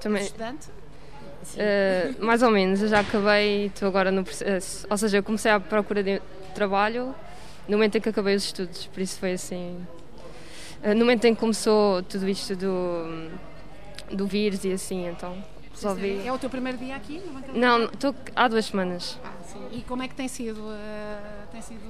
Também, 0.01 0.23
estudante? 0.23 0.69
Uh, 0.69 2.25
mais 2.25 2.43
ou 2.43 2.51
menos, 2.51 2.83
eu 2.83 2.89
já 2.89 3.01
acabei, 3.01 3.67
estou 3.67 3.89
agora 3.89 4.11
no 4.11 4.25
processo, 4.25 4.87
ou 4.89 4.97
seja, 4.97 5.19
eu 5.19 5.23
comecei 5.23 5.51
à 5.51 5.61
procura 5.61 6.03
de 6.03 6.21
trabalho 6.55 7.15
no 7.69 7.77
momento 7.77 7.97
em 7.97 8.01
que 8.01 8.09
acabei 8.09 8.35
os 8.35 8.45
estudos, 8.45 8.87
por 8.87 9.01
isso 9.01 9.19
foi 9.19 9.33
assim. 9.33 9.79
Uh, 10.83 10.91
no 10.91 11.01
momento 11.01 11.25
em 11.27 11.35
que 11.35 11.41
começou 11.41 12.03
tudo 12.03 12.29
isto 12.29 12.57
do, 12.57 13.31
do 14.11 14.27
vírus 14.27 14.65
e 14.65 14.73
assim, 14.73 15.07
então 15.09 15.37
resolvi. 15.75 16.27
É 16.27 16.33
o 16.33 16.39
teu 16.39 16.49
primeiro 16.49 16.79
dia 16.79 16.97
aqui? 16.97 17.23
Não, 17.53 17.85
estou 17.85 18.15
há 18.35 18.49
duas 18.49 18.67
semanas. 18.67 19.19
Ah, 19.25 19.33
sim. 19.45 19.79
E 19.79 19.83
como 19.83 20.03
é 20.03 20.09
que 20.09 20.15
tem 20.15 20.29
sido? 20.29 20.61
Uh, 20.61 21.47
tem 21.51 21.61
sido 21.61 21.81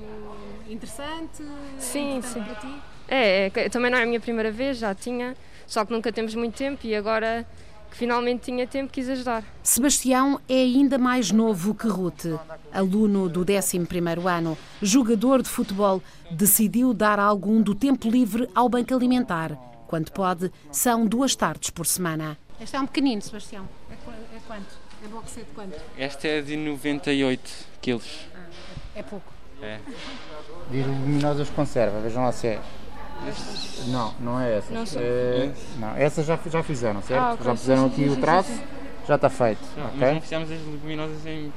interessante? 0.68 1.44
Sim, 1.78 2.16
interessante 2.16 2.32
sim. 2.32 2.42
Para 2.42 2.54
ti? 2.56 2.82
É, 3.08 3.46
é, 3.54 3.68
também 3.68 3.90
não 3.90 3.98
é 3.98 4.02
a 4.02 4.06
minha 4.06 4.20
primeira 4.20 4.50
vez, 4.50 4.78
já 4.78 4.94
tinha, 4.94 5.36
só 5.66 5.84
que 5.84 5.92
nunca 5.92 6.10
temos 6.12 6.34
muito 6.34 6.56
tempo 6.56 6.86
e 6.86 6.94
agora 6.94 7.46
que 7.90 7.98
finalmente 7.98 8.44
tinha 8.46 8.66
tempo 8.66 8.92
quis 8.92 9.08
ajudar. 9.08 9.44
Sebastião 9.62 10.40
é 10.48 10.54
ainda 10.54 10.98
mais 10.98 11.30
novo 11.30 11.74
que 11.74 11.86
Ruth. 11.86 12.26
Aluno 12.72 13.28
do 13.28 13.44
11º 13.44 14.26
ano, 14.26 14.58
jogador 14.82 15.42
de 15.42 15.48
futebol, 15.48 16.02
decidiu 16.30 16.92
dar 16.92 17.20
algum 17.20 17.62
do 17.62 17.74
tempo 17.74 18.10
livre 18.10 18.48
ao 18.54 18.68
banco 18.68 18.94
alimentar. 18.94 19.52
Quando 19.86 20.10
pode, 20.10 20.50
são 20.72 21.06
duas 21.06 21.36
tardes 21.36 21.70
por 21.70 21.86
semana. 21.86 22.36
Este 22.60 22.76
é 22.76 22.80
um 22.80 22.86
pequenino, 22.86 23.20
Sebastião. 23.20 23.68
É, 23.90 23.94
é 23.94 24.40
quanto? 24.46 24.78
É 25.04 25.08
boxe 25.08 25.40
de 25.40 25.46
quanto? 25.54 25.76
Esta 25.98 26.28
é 26.28 26.40
de 26.40 26.56
98 26.56 27.50
quilos. 27.80 28.26
Ah, 28.34 28.46
é 28.94 29.02
pouco. 29.02 29.32
É. 29.60 29.78
De 30.70 30.82
luminosas 30.82 31.48
conserva, 31.50 32.00
vejam 32.00 32.22
lá 32.22 32.32
se 32.32 32.48
é. 32.48 32.60
Não, 33.88 34.14
não 34.20 34.40
é 34.40 34.58
essa. 34.58 34.72
Não 34.72 34.84
é, 34.96 35.52
não, 35.78 35.96
essa 35.96 36.22
já, 36.22 36.38
já 36.50 36.62
fizeram, 36.62 37.00
certo? 37.02 37.22
Ah, 37.22 37.32
okay. 37.34 37.46
Já 37.46 37.56
fizeram 37.56 37.86
aqui 37.86 38.04
o 38.04 38.16
traço, 38.16 38.52
já 39.06 39.14
está 39.14 39.30
feito. 39.30 39.62
Não, 39.76 39.86
ok? 39.86 39.98
Mas 40.00 40.12
não 40.14 40.20
fizemos 40.20 40.50
as 40.50 40.60
luminosas 40.60 41.26
em. 41.26 41.52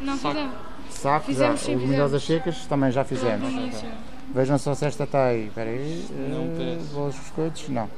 Não 0.00 0.16
saco. 0.16 0.34
fizemos. 0.34 0.54
Saco, 0.90 1.26
Fizemos, 1.26 1.60
já. 1.60 1.66
sim, 1.66 1.74
luminosas 1.74 2.22
secas 2.22 2.66
também 2.66 2.90
já 2.90 3.04
fizemos. 3.04 3.50
Início. 3.50 3.88
Vejam 4.34 4.58
só 4.58 4.74
se 4.74 4.86
esta 4.86 5.04
está 5.04 5.26
aí. 5.26 5.46
Espera 5.48 5.70
aí. 5.70 6.06
Não 6.10 6.42
eh, 6.44 6.54
parece. 6.56 6.94
bolos 6.94 7.16
biscoitos? 7.16 7.68
Não. 7.68 7.88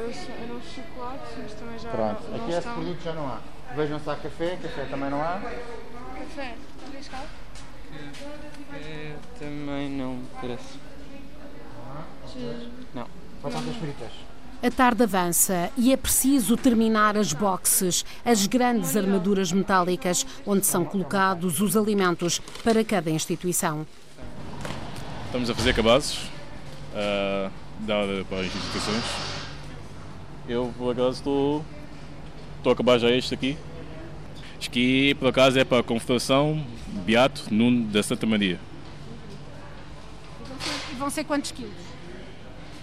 Agora 0.00 0.42
eram 0.42 0.56
os 0.56 0.64
chocolates, 0.64 1.28
mas 1.42 1.52
também 1.54 1.78
já 1.78 1.90
Pronto. 1.90 2.22
não 2.30 2.36
Aqui 2.36 2.52
esse 2.52 2.68
produto 2.68 3.02
já 3.04 3.12
não 3.12 3.26
há. 3.28 3.40
Vejam 3.76 4.00
se 4.00 4.10
há 4.10 4.16
café, 4.16 4.58
café 4.62 4.84
também 4.86 5.10
não 5.10 5.20
há. 5.20 5.40
Café, 5.40 6.54
está 6.78 6.92
arriscado? 6.92 7.26
É, 8.72 9.14
também 9.38 9.90
não 9.90 10.18
parece. 10.40 10.78
Não. 12.94 13.06
Batatas 13.42 13.76
fritas. 13.76 14.12
A 14.62 14.70
tarde 14.70 15.02
avança 15.02 15.70
e 15.76 15.92
é 15.92 15.96
preciso 15.96 16.56
terminar 16.56 17.16
as 17.16 17.32
boxes, 17.32 18.04
as 18.24 18.46
grandes 18.46 18.96
armaduras 18.96 19.52
metálicas 19.52 20.26
onde 20.46 20.66
são 20.66 20.84
colocados 20.84 21.60
os 21.60 21.76
alimentos 21.76 22.40
para 22.62 22.84
cada 22.84 23.10
instituição. 23.10 23.86
Estamos 25.26 25.48
a 25.48 25.54
fazer 25.54 25.74
cabazes, 25.74 26.24
uh, 26.92 27.50
dada 27.80 28.24
para 28.28 28.40
as 28.40 28.46
instituições. 28.46 29.29
Eu, 30.50 30.74
por 30.76 30.90
acaso, 30.90 31.10
estou, 31.10 31.64
estou 32.56 32.70
a 32.70 32.72
acabar 32.72 32.98
já 32.98 33.08
este 33.08 33.32
aqui. 33.32 33.56
Este 34.58 34.68
aqui, 34.68 35.14
por 35.14 35.28
acaso, 35.28 35.56
é 35.56 35.64
para 35.64 35.78
a 35.78 35.82
Confederação 35.84 36.66
Beato 37.06 37.54
Nuno 37.54 37.84
da 37.84 38.02
Santa 38.02 38.26
Maria. 38.26 38.58
E 40.90 40.96
vão 40.96 41.08
ser 41.08 41.22
quantos 41.22 41.52
quilos? 41.52 41.70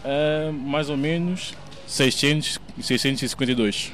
Uh, 0.06 0.54
mais 0.54 0.90
ou 0.90 0.96
menos 0.96 1.56
600, 1.86 2.58
652. 2.82 3.92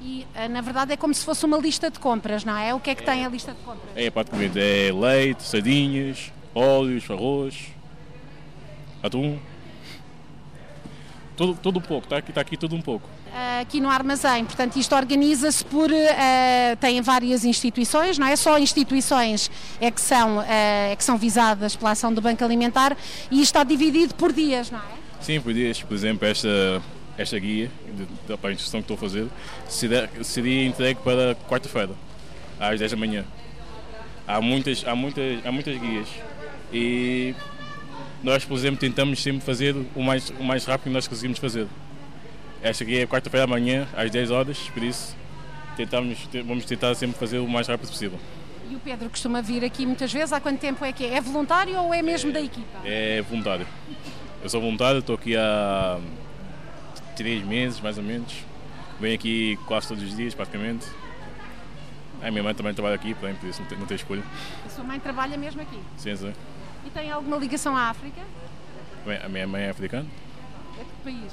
E, 0.00 0.26
ah, 0.34 0.48
na 0.48 0.60
verdade, 0.60 0.92
é 0.92 0.96
como 0.96 1.14
se 1.14 1.24
fosse 1.24 1.46
uma 1.46 1.58
lista 1.58 1.92
de 1.92 2.00
compras, 2.00 2.44
não 2.44 2.56
é? 2.58 2.74
O 2.74 2.80
que 2.80 2.90
é 2.90 2.94
que 2.96 3.04
tem 3.04 3.24
a 3.24 3.28
lista 3.28 3.52
de 3.52 3.58
compras? 3.58 3.88
É 3.94 4.10
praticamente 4.10 4.58
é 4.58 4.90
leite, 4.92 5.44
sardinhas, 5.44 6.32
óleos, 6.52 7.08
arroz, 7.08 7.68
atum. 9.00 9.38
Tudo, 11.36 11.54
tudo 11.54 11.78
um 11.78 11.82
pouco, 11.82 12.04
está 12.04 12.18
aqui, 12.18 12.30
está 12.30 12.40
aqui 12.40 12.56
tudo 12.56 12.76
um 12.76 12.80
pouco. 12.82 13.08
Ah, 13.34 13.60
Aqui 13.62 13.80
no 13.80 13.88
armazém, 13.88 14.44
portanto, 14.44 14.76
isto 14.76 14.94
organiza-se 14.94 15.64
por. 15.64 15.90
ah, 15.90 16.76
tem 16.80 17.00
várias 17.00 17.44
instituições, 17.44 18.18
não 18.18 18.26
é? 18.26 18.36
Só 18.36 18.58
instituições 18.58 19.50
é 19.80 19.90
que, 19.90 20.00
são, 20.00 20.40
ah, 20.40 20.44
é 20.90 20.96
que 20.96 21.04
são 21.04 21.16
visadas 21.16 21.74
pela 21.76 21.92
ação 21.92 22.12
do 22.12 22.20
Banco 22.20 22.44
Alimentar 22.44 22.96
e 23.30 23.36
isto 23.36 23.44
está 23.44 23.64
dividido 23.64 24.14
por 24.14 24.32
dias, 24.32 24.70
não 24.70 24.78
é? 24.78 24.82
Sim, 25.20 25.40
por 25.40 25.54
dias, 25.54 25.80
por 25.80 25.94
exemplo, 25.94 26.26
esta, 26.26 26.82
esta 27.16 27.38
guia 27.38 27.70
de, 27.86 28.04
de, 28.04 28.36
para 28.36 28.50
a 28.50 28.52
instrução 28.52 28.80
que 28.80 28.92
estou 28.92 28.96
a 28.96 28.98
fazer 28.98 29.28
seria, 29.68 30.10
seria 30.22 30.66
entregue 30.66 31.00
para 31.02 31.36
quarta-feira, 31.48 31.92
às 32.58 32.78
10 32.78 32.90
da 32.90 32.96
manhã. 32.96 33.24
Há 34.26 34.40
muitas, 34.40 34.84
há, 34.86 34.94
muitas, 34.94 35.46
há 35.46 35.52
muitas 35.52 35.78
guias 35.78 36.08
e 36.72 37.34
nós, 38.22 38.44
por 38.44 38.56
exemplo, 38.56 38.78
tentamos 38.78 39.22
sempre 39.22 39.40
fazer 39.40 39.74
o 39.94 40.02
mais, 40.02 40.30
o 40.30 40.44
mais 40.44 40.64
rápido 40.64 40.84
que 40.84 40.90
nós 40.90 41.08
conseguimos 41.08 41.38
fazer. 41.38 41.66
Esta 42.62 42.84
guia 42.84 43.02
é 43.02 43.06
quarta-feira 43.06 43.44
amanhã, 43.44 43.88
às 43.96 44.10
10 44.10 44.30
horas, 44.30 44.58
por 44.72 44.82
isso 44.82 45.16
tentamos, 45.76 46.28
vamos 46.46 46.64
tentar 46.64 46.94
sempre 46.94 47.18
fazer 47.18 47.38
o 47.38 47.48
mais 47.48 47.66
rápido 47.66 47.88
possível. 47.88 48.18
E 48.70 48.74
o 48.76 48.78
Pedro 48.80 49.10
costuma 49.10 49.40
vir 49.40 49.64
aqui 49.64 49.84
muitas 49.84 50.12
vezes. 50.12 50.32
Há 50.32 50.40
quanto 50.40 50.58
tempo 50.58 50.84
é 50.84 50.92
que 50.92 51.04
é? 51.04 51.14
É 51.16 51.20
voluntário 51.20 51.78
ou 51.78 51.92
é 51.92 52.00
mesmo 52.00 52.32
da 52.32 52.40
equipa? 52.40 52.78
É 52.84 53.20
voluntário. 53.22 53.66
Eu 54.42 54.48
sou 54.48 54.60
voluntário, 54.60 55.00
estou 55.00 55.14
aqui 55.14 55.36
há 55.36 55.98
três 57.16 57.44
meses, 57.44 57.80
mais 57.80 57.98
ou 57.98 58.04
menos. 58.04 58.32
Venho 59.00 59.14
aqui 59.14 59.58
quase 59.66 59.88
todos 59.88 60.02
os 60.02 60.16
dias, 60.16 60.34
praticamente. 60.34 60.86
A 62.22 62.30
minha 62.30 62.42
mãe 62.42 62.54
também 62.54 62.72
trabalha 62.72 62.94
aqui, 62.94 63.14
porém, 63.14 63.34
por 63.34 63.48
isso 63.48 63.60
não 63.60 63.68
tem, 63.68 63.78
não 63.78 63.86
tem 63.86 63.96
escolha. 63.96 64.22
A 64.64 64.68
sua 64.68 64.84
mãe 64.84 64.98
trabalha 65.00 65.36
mesmo 65.36 65.60
aqui? 65.60 65.78
Sim, 65.96 66.16
sim. 66.16 66.32
E 66.86 66.90
tem 66.90 67.10
alguma 67.10 67.36
ligação 67.36 67.76
à 67.76 67.88
África? 67.90 68.20
Bem, 69.06 69.18
A 69.24 69.28
minha 69.28 69.46
mãe 69.46 69.62
é 69.64 69.70
africana, 69.70 70.06
É 70.78 70.84
que 70.84 70.90
país? 71.04 71.32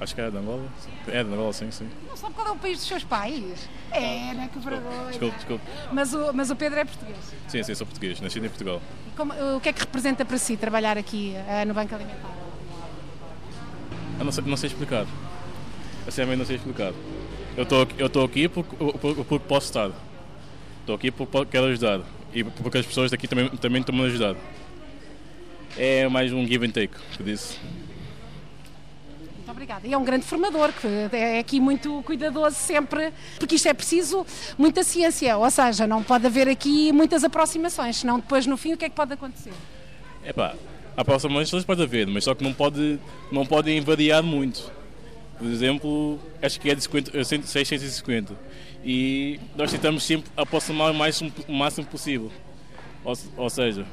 acho 0.00 0.14
que 0.14 0.20
é 0.20 0.30
de 0.30 0.36
Angola. 0.36 0.66
É 1.08 1.22
de 1.24 1.30
Angola, 1.32 1.52
sim, 1.52 1.70
sim. 1.70 1.88
Não 2.08 2.16
sabe 2.16 2.34
qual 2.34 2.46
é 2.48 2.50
o 2.52 2.56
país 2.56 2.78
dos 2.78 2.86
seus 2.88 3.04
pais? 3.04 3.68
É, 3.90 4.32
não 4.34 4.42
é 4.44 4.48
que 4.48 4.58
vergonha. 4.58 5.06
Desculpe, 5.08 5.36
desculpe. 5.36 5.64
Mas 5.92 6.14
o, 6.14 6.32
mas 6.32 6.50
o 6.50 6.56
Pedro 6.56 6.78
é 6.80 6.84
português. 6.84 7.18
Sim, 7.48 7.62
sim, 7.62 7.74
sou 7.74 7.86
português, 7.86 8.20
nascido 8.20 8.46
em 8.46 8.48
Portugal. 8.48 8.80
E 9.06 9.16
como- 9.16 9.32
o 9.56 9.60
que 9.60 9.68
é 9.68 9.72
que 9.72 9.80
representa 9.80 10.24
para 10.24 10.38
si 10.38 10.56
trabalhar 10.56 10.96
aqui 10.96 11.34
ah, 11.48 11.64
no 11.64 11.74
Banco 11.74 11.94
Alimentar? 11.94 12.30
Eu 14.18 14.24
não 14.24 14.32
sei, 14.32 14.44
não 14.44 14.56
sei 14.56 14.68
explicar. 14.68 15.06
Eu 16.06 16.36
não 16.36 16.44
sei 16.44 16.56
explicar. 16.56 16.92
Eu 17.56 17.62
estou 17.64 17.86
eu 17.98 18.24
aqui 18.24 18.48
porque, 18.48 18.76
porque, 18.76 19.24
porque 19.24 19.38
posso 19.46 19.66
estar. 19.66 19.90
Estou 20.80 20.94
aqui 20.94 21.10
porque 21.10 21.44
quero 21.46 21.66
ajudar. 21.66 22.00
E 22.32 22.44
porque 22.44 22.78
as 22.78 22.86
pessoas 22.86 23.10
daqui 23.10 23.26
também, 23.26 23.48
também 23.56 23.80
estão-me 23.80 24.02
a 24.02 24.04
ajudar. 24.06 24.34
É 25.76 26.08
mais 26.08 26.32
um 26.32 26.46
give 26.46 26.66
and 26.66 26.70
take, 26.70 26.94
por 27.16 27.28
isso. 27.28 27.58
Muito 29.36 29.50
obrigada. 29.50 29.86
E 29.86 29.92
é 29.92 29.98
um 29.98 30.04
grande 30.04 30.24
formador, 30.24 30.72
que 30.72 31.16
é 31.16 31.38
aqui 31.38 31.60
muito 31.60 32.02
cuidadoso 32.02 32.56
sempre, 32.56 33.12
porque 33.38 33.54
isto 33.54 33.68
é 33.68 33.74
preciso 33.74 34.26
muita 34.58 34.82
ciência, 34.82 35.36
ou 35.36 35.50
seja, 35.50 35.86
não 35.86 36.02
pode 36.02 36.26
haver 36.26 36.48
aqui 36.48 36.92
muitas 36.92 37.24
aproximações, 37.24 37.96
senão 37.96 38.18
depois 38.18 38.46
no 38.46 38.56
fim 38.56 38.72
o 38.74 38.76
que 38.76 38.84
é 38.84 38.88
que 38.88 38.96
pode 38.96 39.12
acontecer? 39.12 39.52
Epá, 40.24 40.54
aproximadamente 40.96 41.64
pode 41.64 41.82
haver, 41.82 42.06
mas 42.06 42.24
só 42.24 42.34
que 42.34 42.44
não 42.44 42.52
pode, 42.52 42.98
não 43.32 43.46
podem 43.46 43.80
variar 43.80 44.22
muito. 44.22 44.70
Por 45.38 45.46
exemplo, 45.46 46.20
acho 46.42 46.60
que 46.60 46.70
é 46.70 46.74
de 46.74 46.82
50, 46.82 47.16
eh, 47.16 47.24
100, 47.24 47.42
650. 47.44 48.34
E 48.84 49.40
nós 49.56 49.70
tentamos 49.70 50.02
sempre 50.02 50.30
aproximar 50.36 50.90
o, 50.90 50.94
mais, 50.94 51.20
o 51.20 51.52
máximo 51.52 51.86
possível. 51.86 52.30
Ou, 53.02 53.14
ou 53.38 53.48
seja, 53.48 53.86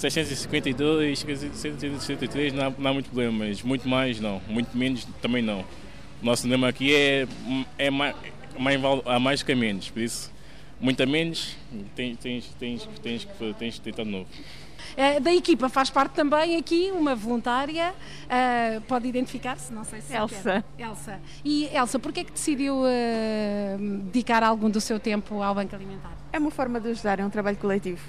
652, 0.00 1.18
663 1.18 2.52
não 2.52 2.66
há, 2.66 2.70
não 2.78 2.90
há 2.90 2.94
muito 2.94 3.06
problema, 3.10 3.44
mas 3.44 3.62
muito 3.62 3.88
mais 3.88 4.18
não, 4.20 4.40
muito 4.48 4.76
menos 4.76 5.06
também 5.20 5.42
não. 5.42 5.60
O 6.22 6.26
nosso 6.26 6.46
lema 6.48 6.68
aqui 6.68 6.94
é, 6.94 7.26
é 7.78 7.90
mais, 7.90 8.14
mais, 8.58 8.80
há 9.06 9.18
mais 9.18 9.42
que 9.42 9.52
a 9.52 9.56
menos, 9.56 9.88
por 9.90 10.00
isso, 10.02 10.32
muito 10.80 11.02
a 11.02 11.06
menos, 11.06 11.56
tens, 11.94 12.16
tens, 12.18 12.46
tens, 12.58 12.88
tens, 13.02 13.24
que- 13.24 13.54
tens 13.58 13.74
que 13.74 13.80
tentar 13.80 14.04
de 14.04 14.10
novo. 14.10 14.26
Eh, 14.96 15.20
Da 15.20 15.32
equipa 15.32 15.68
faz 15.68 15.88
parte 15.90 16.12
também 16.14 16.56
aqui 16.56 16.90
uma 16.92 17.14
voluntária, 17.14 17.94
eh, 18.28 18.80
pode 18.88 19.06
identificar-se, 19.06 19.72
não 19.72 19.84
sei 19.84 20.00
se 20.00 20.14
Elsa. 20.16 20.64
quer. 20.76 20.84
Elsa. 20.86 21.20
E 21.44 21.66
Elsa, 21.74 21.98
porquê 21.98 22.20
é 22.20 22.24
que 22.24 22.32
decidiu 22.32 22.82
eh, 22.86 23.76
dedicar 24.04 24.42
algum 24.42 24.68
do 24.70 24.80
seu 24.80 24.98
tempo 24.98 25.42
ao 25.42 25.54
Banco 25.54 25.74
Alimentar? 25.76 26.12
É 26.32 26.38
uma 26.38 26.50
forma 26.50 26.80
de 26.80 26.88
ajudar, 26.90 27.20
é 27.20 27.24
um 27.24 27.30
trabalho 27.30 27.56
coletivo. 27.58 28.02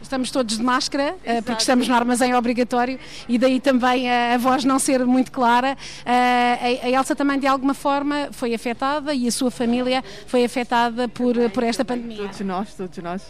Estamos 0.00 0.30
todos 0.30 0.56
de 0.56 0.62
máscara, 0.62 1.14
uh, 1.14 1.42
porque 1.42 1.60
estamos 1.60 1.88
no 1.88 1.94
armazém 1.94 2.34
obrigatório 2.34 2.98
e 3.28 3.36
daí 3.36 3.60
também 3.60 4.10
a, 4.10 4.34
a 4.34 4.38
voz 4.38 4.64
não 4.64 4.78
ser 4.78 5.04
muito 5.04 5.32
clara. 5.32 5.76
Uh, 6.00 6.84
a, 6.84 6.86
a 6.86 6.90
Elsa 6.90 7.16
também, 7.16 7.38
de 7.38 7.46
alguma 7.46 7.74
forma, 7.74 8.28
foi 8.32 8.54
afetada 8.54 9.12
e 9.12 9.26
a 9.26 9.32
sua 9.32 9.50
família 9.50 10.02
foi 10.26 10.44
afetada 10.44 11.08
por, 11.08 11.34
por 11.50 11.62
esta 11.62 11.84
pandemia. 11.84 12.18
Todos 12.18 12.40
nós, 12.40 12.74
todos 12.74 12.98
nós. 12.98 13.22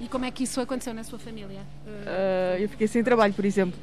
E 0.00 0.08
como 0.08 0.24
é 0.24 0.30
que 0.32 0.42
isso 0.42 0.60
aconteceu 0.60 0.92
na 0.92 1.04
sua 1.04 1.18
família? 1.18 1.60
Uh, 1.86 2.58
eu 2.58 2.68
fiquei 2.68 2.88
sem 2.88 3.04
trabalho, 3.04 3.32
por 3.32 3.44
exemplo. 3.44 3.78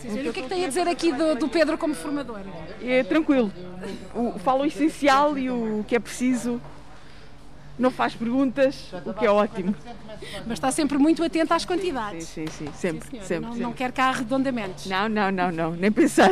Sim, 0.00 0.20
e 0.22 0.28
o 0.28 0.32
que 0.32 0.40
é 0.40 0.42
que 0.42 0.48
tem 0.48 0.64
a 0.64 0.68
dizer 0.68 0.86
aqui 0.86 1.12
do, 1.12 1.34
do 1.34 1.48
Pedro 1.48 1.76
como 1.76 1.94
formador? 1.94 2.40
É 2.82 3.02
tranquilo. 3.02 3.52
O, 4.14 4.38
fala 4.38 4.62
o 4.62 4.64
essencial 4.66 5.36
e 5.36 5.50
o 5.50 5.84
que 5.88 5.96
é 5.96 5.98
preciso. 5.98 6.60
Não 7.78 7.90
faz 7.90 8.14
perguntas, 8.14 8.92
o 9.04 9.12
que 9.12 9.26
é 9.26 9.30
ótimo. 9.30 9.74
Mas 10.46 10.52
está 10.52 10.70
sempre 10.70 10.96
muito 10.96 11.22
atento 11.24 11.52
às 11.52 11.64
quantidades. 11.64 12.28
Sim, 12.28 12.46
sim, 12.46 12.66
sim, 12.66 12.72
sempre. 12.74 13.08
Sim, 13.08 13.20
sempre, 13.20 13.40
não, 13.40 13.52
sempre. 13.52 13.62
não 13.62 13.72
quer 13.72 13.92
cá 13.92 14.04
arredondamentos. 14.06 14.86
Não, 14.86 15.08
não, 15.08 15.30
não, 15.30 15.50
não, 15.50 15.70
nem 15.72 15.90
pensar. 15.90 16.30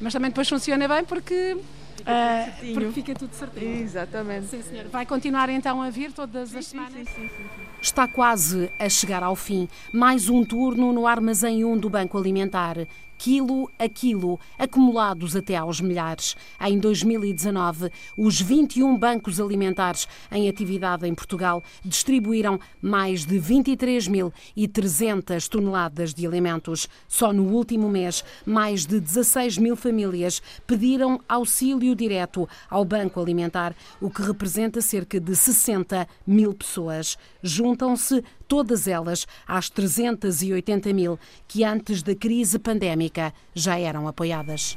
Mas 0.00 0.12
também 0.12 0.30
depois 0.30 0.48
funciona 0.48 0.86
bem 0.86 1.04
porque 1.04 1.56
Uh, 2.00 2.74
porque 2.74 2.92
fica 2.92 3.14
tudo 3.14 3.34
certinho. 3.34 3.82
Exatamente. 3.82 4.46
Sim, 4.46 4.62
senhor. 4.62 4.86
Vai 4.88 5.04
continuar 5.04 5.48
então 5.50 5.82
a 5.82 5.90
vir 5.90 6.12
todas 6.12 6.54
as 6.54 6.64
sim, 6.64 6.70
semanas? 6.70 7.08
Sim, 7.08 7.14
sim, 7.14 7.28
sim, 7.28 7.44
Está 7.80 8.08
quase 8.08 8.70
a 8.78 8.88
chegar 8.88 9.22
ao 9.22 9.36
fim. 9.36 9.68
Mais 9.92 10.28
um 10.28 10.44
turno 10.44 10.92
no 10.92 11.06
armazém 11.06 11.64
1 11.64 11.78
do 11.78 11.90
Banco 11.90 12.16
Alimentar 12.16 12.86
quilo 13.20 13.70
a 13.78 13.86
quilo, 13.86 14.40
acumulados 14.58 15.36
até 15.36 15.54
aos 15.54 15.78
milhares. 15.78 16.34
Em 16.58 16.78
2019, 16.78 17.90
os 18.16 18.40
21 18.40 18.96
bancos 18.96 19.38
alimentares 19.38 20.08
em 20.32 20.48
atividade 20.48 21.06
em 21.06 21.14
Portugal 21.14 21.62
distribuíram 21.84 22.58
mais 22.80 23.26
de 23.26 23.38
23.300 23.38 25.48
toneladas 25.48 26.14
de 26.14 26.26
alimentos. 26.26 26.88
Só 27.06 27.30
no 27.30 27.52
último 27.52 27.90
mês, 27.90 28.24
mais 28.46 28.86
de 28.86 28.98
16 28.98 29.58
mil 29.58 29.76
famílias 29.76 30.40
pediram 30.66 31.20
auxílio 31.28 31.94
direto 31.94 32.48
ao 32.70 32.86
Banco 32.86 33.20
Alimentar, 33.20 33.76
o 34.00 34.08
que 34.08 34.22
representa 34.22 34.80
cerca 34.80 35.20
de 35.20 35.36
60 35.36 36.08
mil 36.26 36.54
pessoas. 36.54 37.18
Juntam-se 37.42 38.24
todas 38.50 38.88
elas 38.88 39.28
às 39.46 39.70
380 39.70 40.92
mil 40.92 41.16
que 41.46 41.62
antes 41.62 42.02
da 42.02 42.16
crise 42.16 42.58
pandémica 42.58 43.32
já 43.54 43.78
eram 43.78 44.08
apoiadas. 44.08 44.76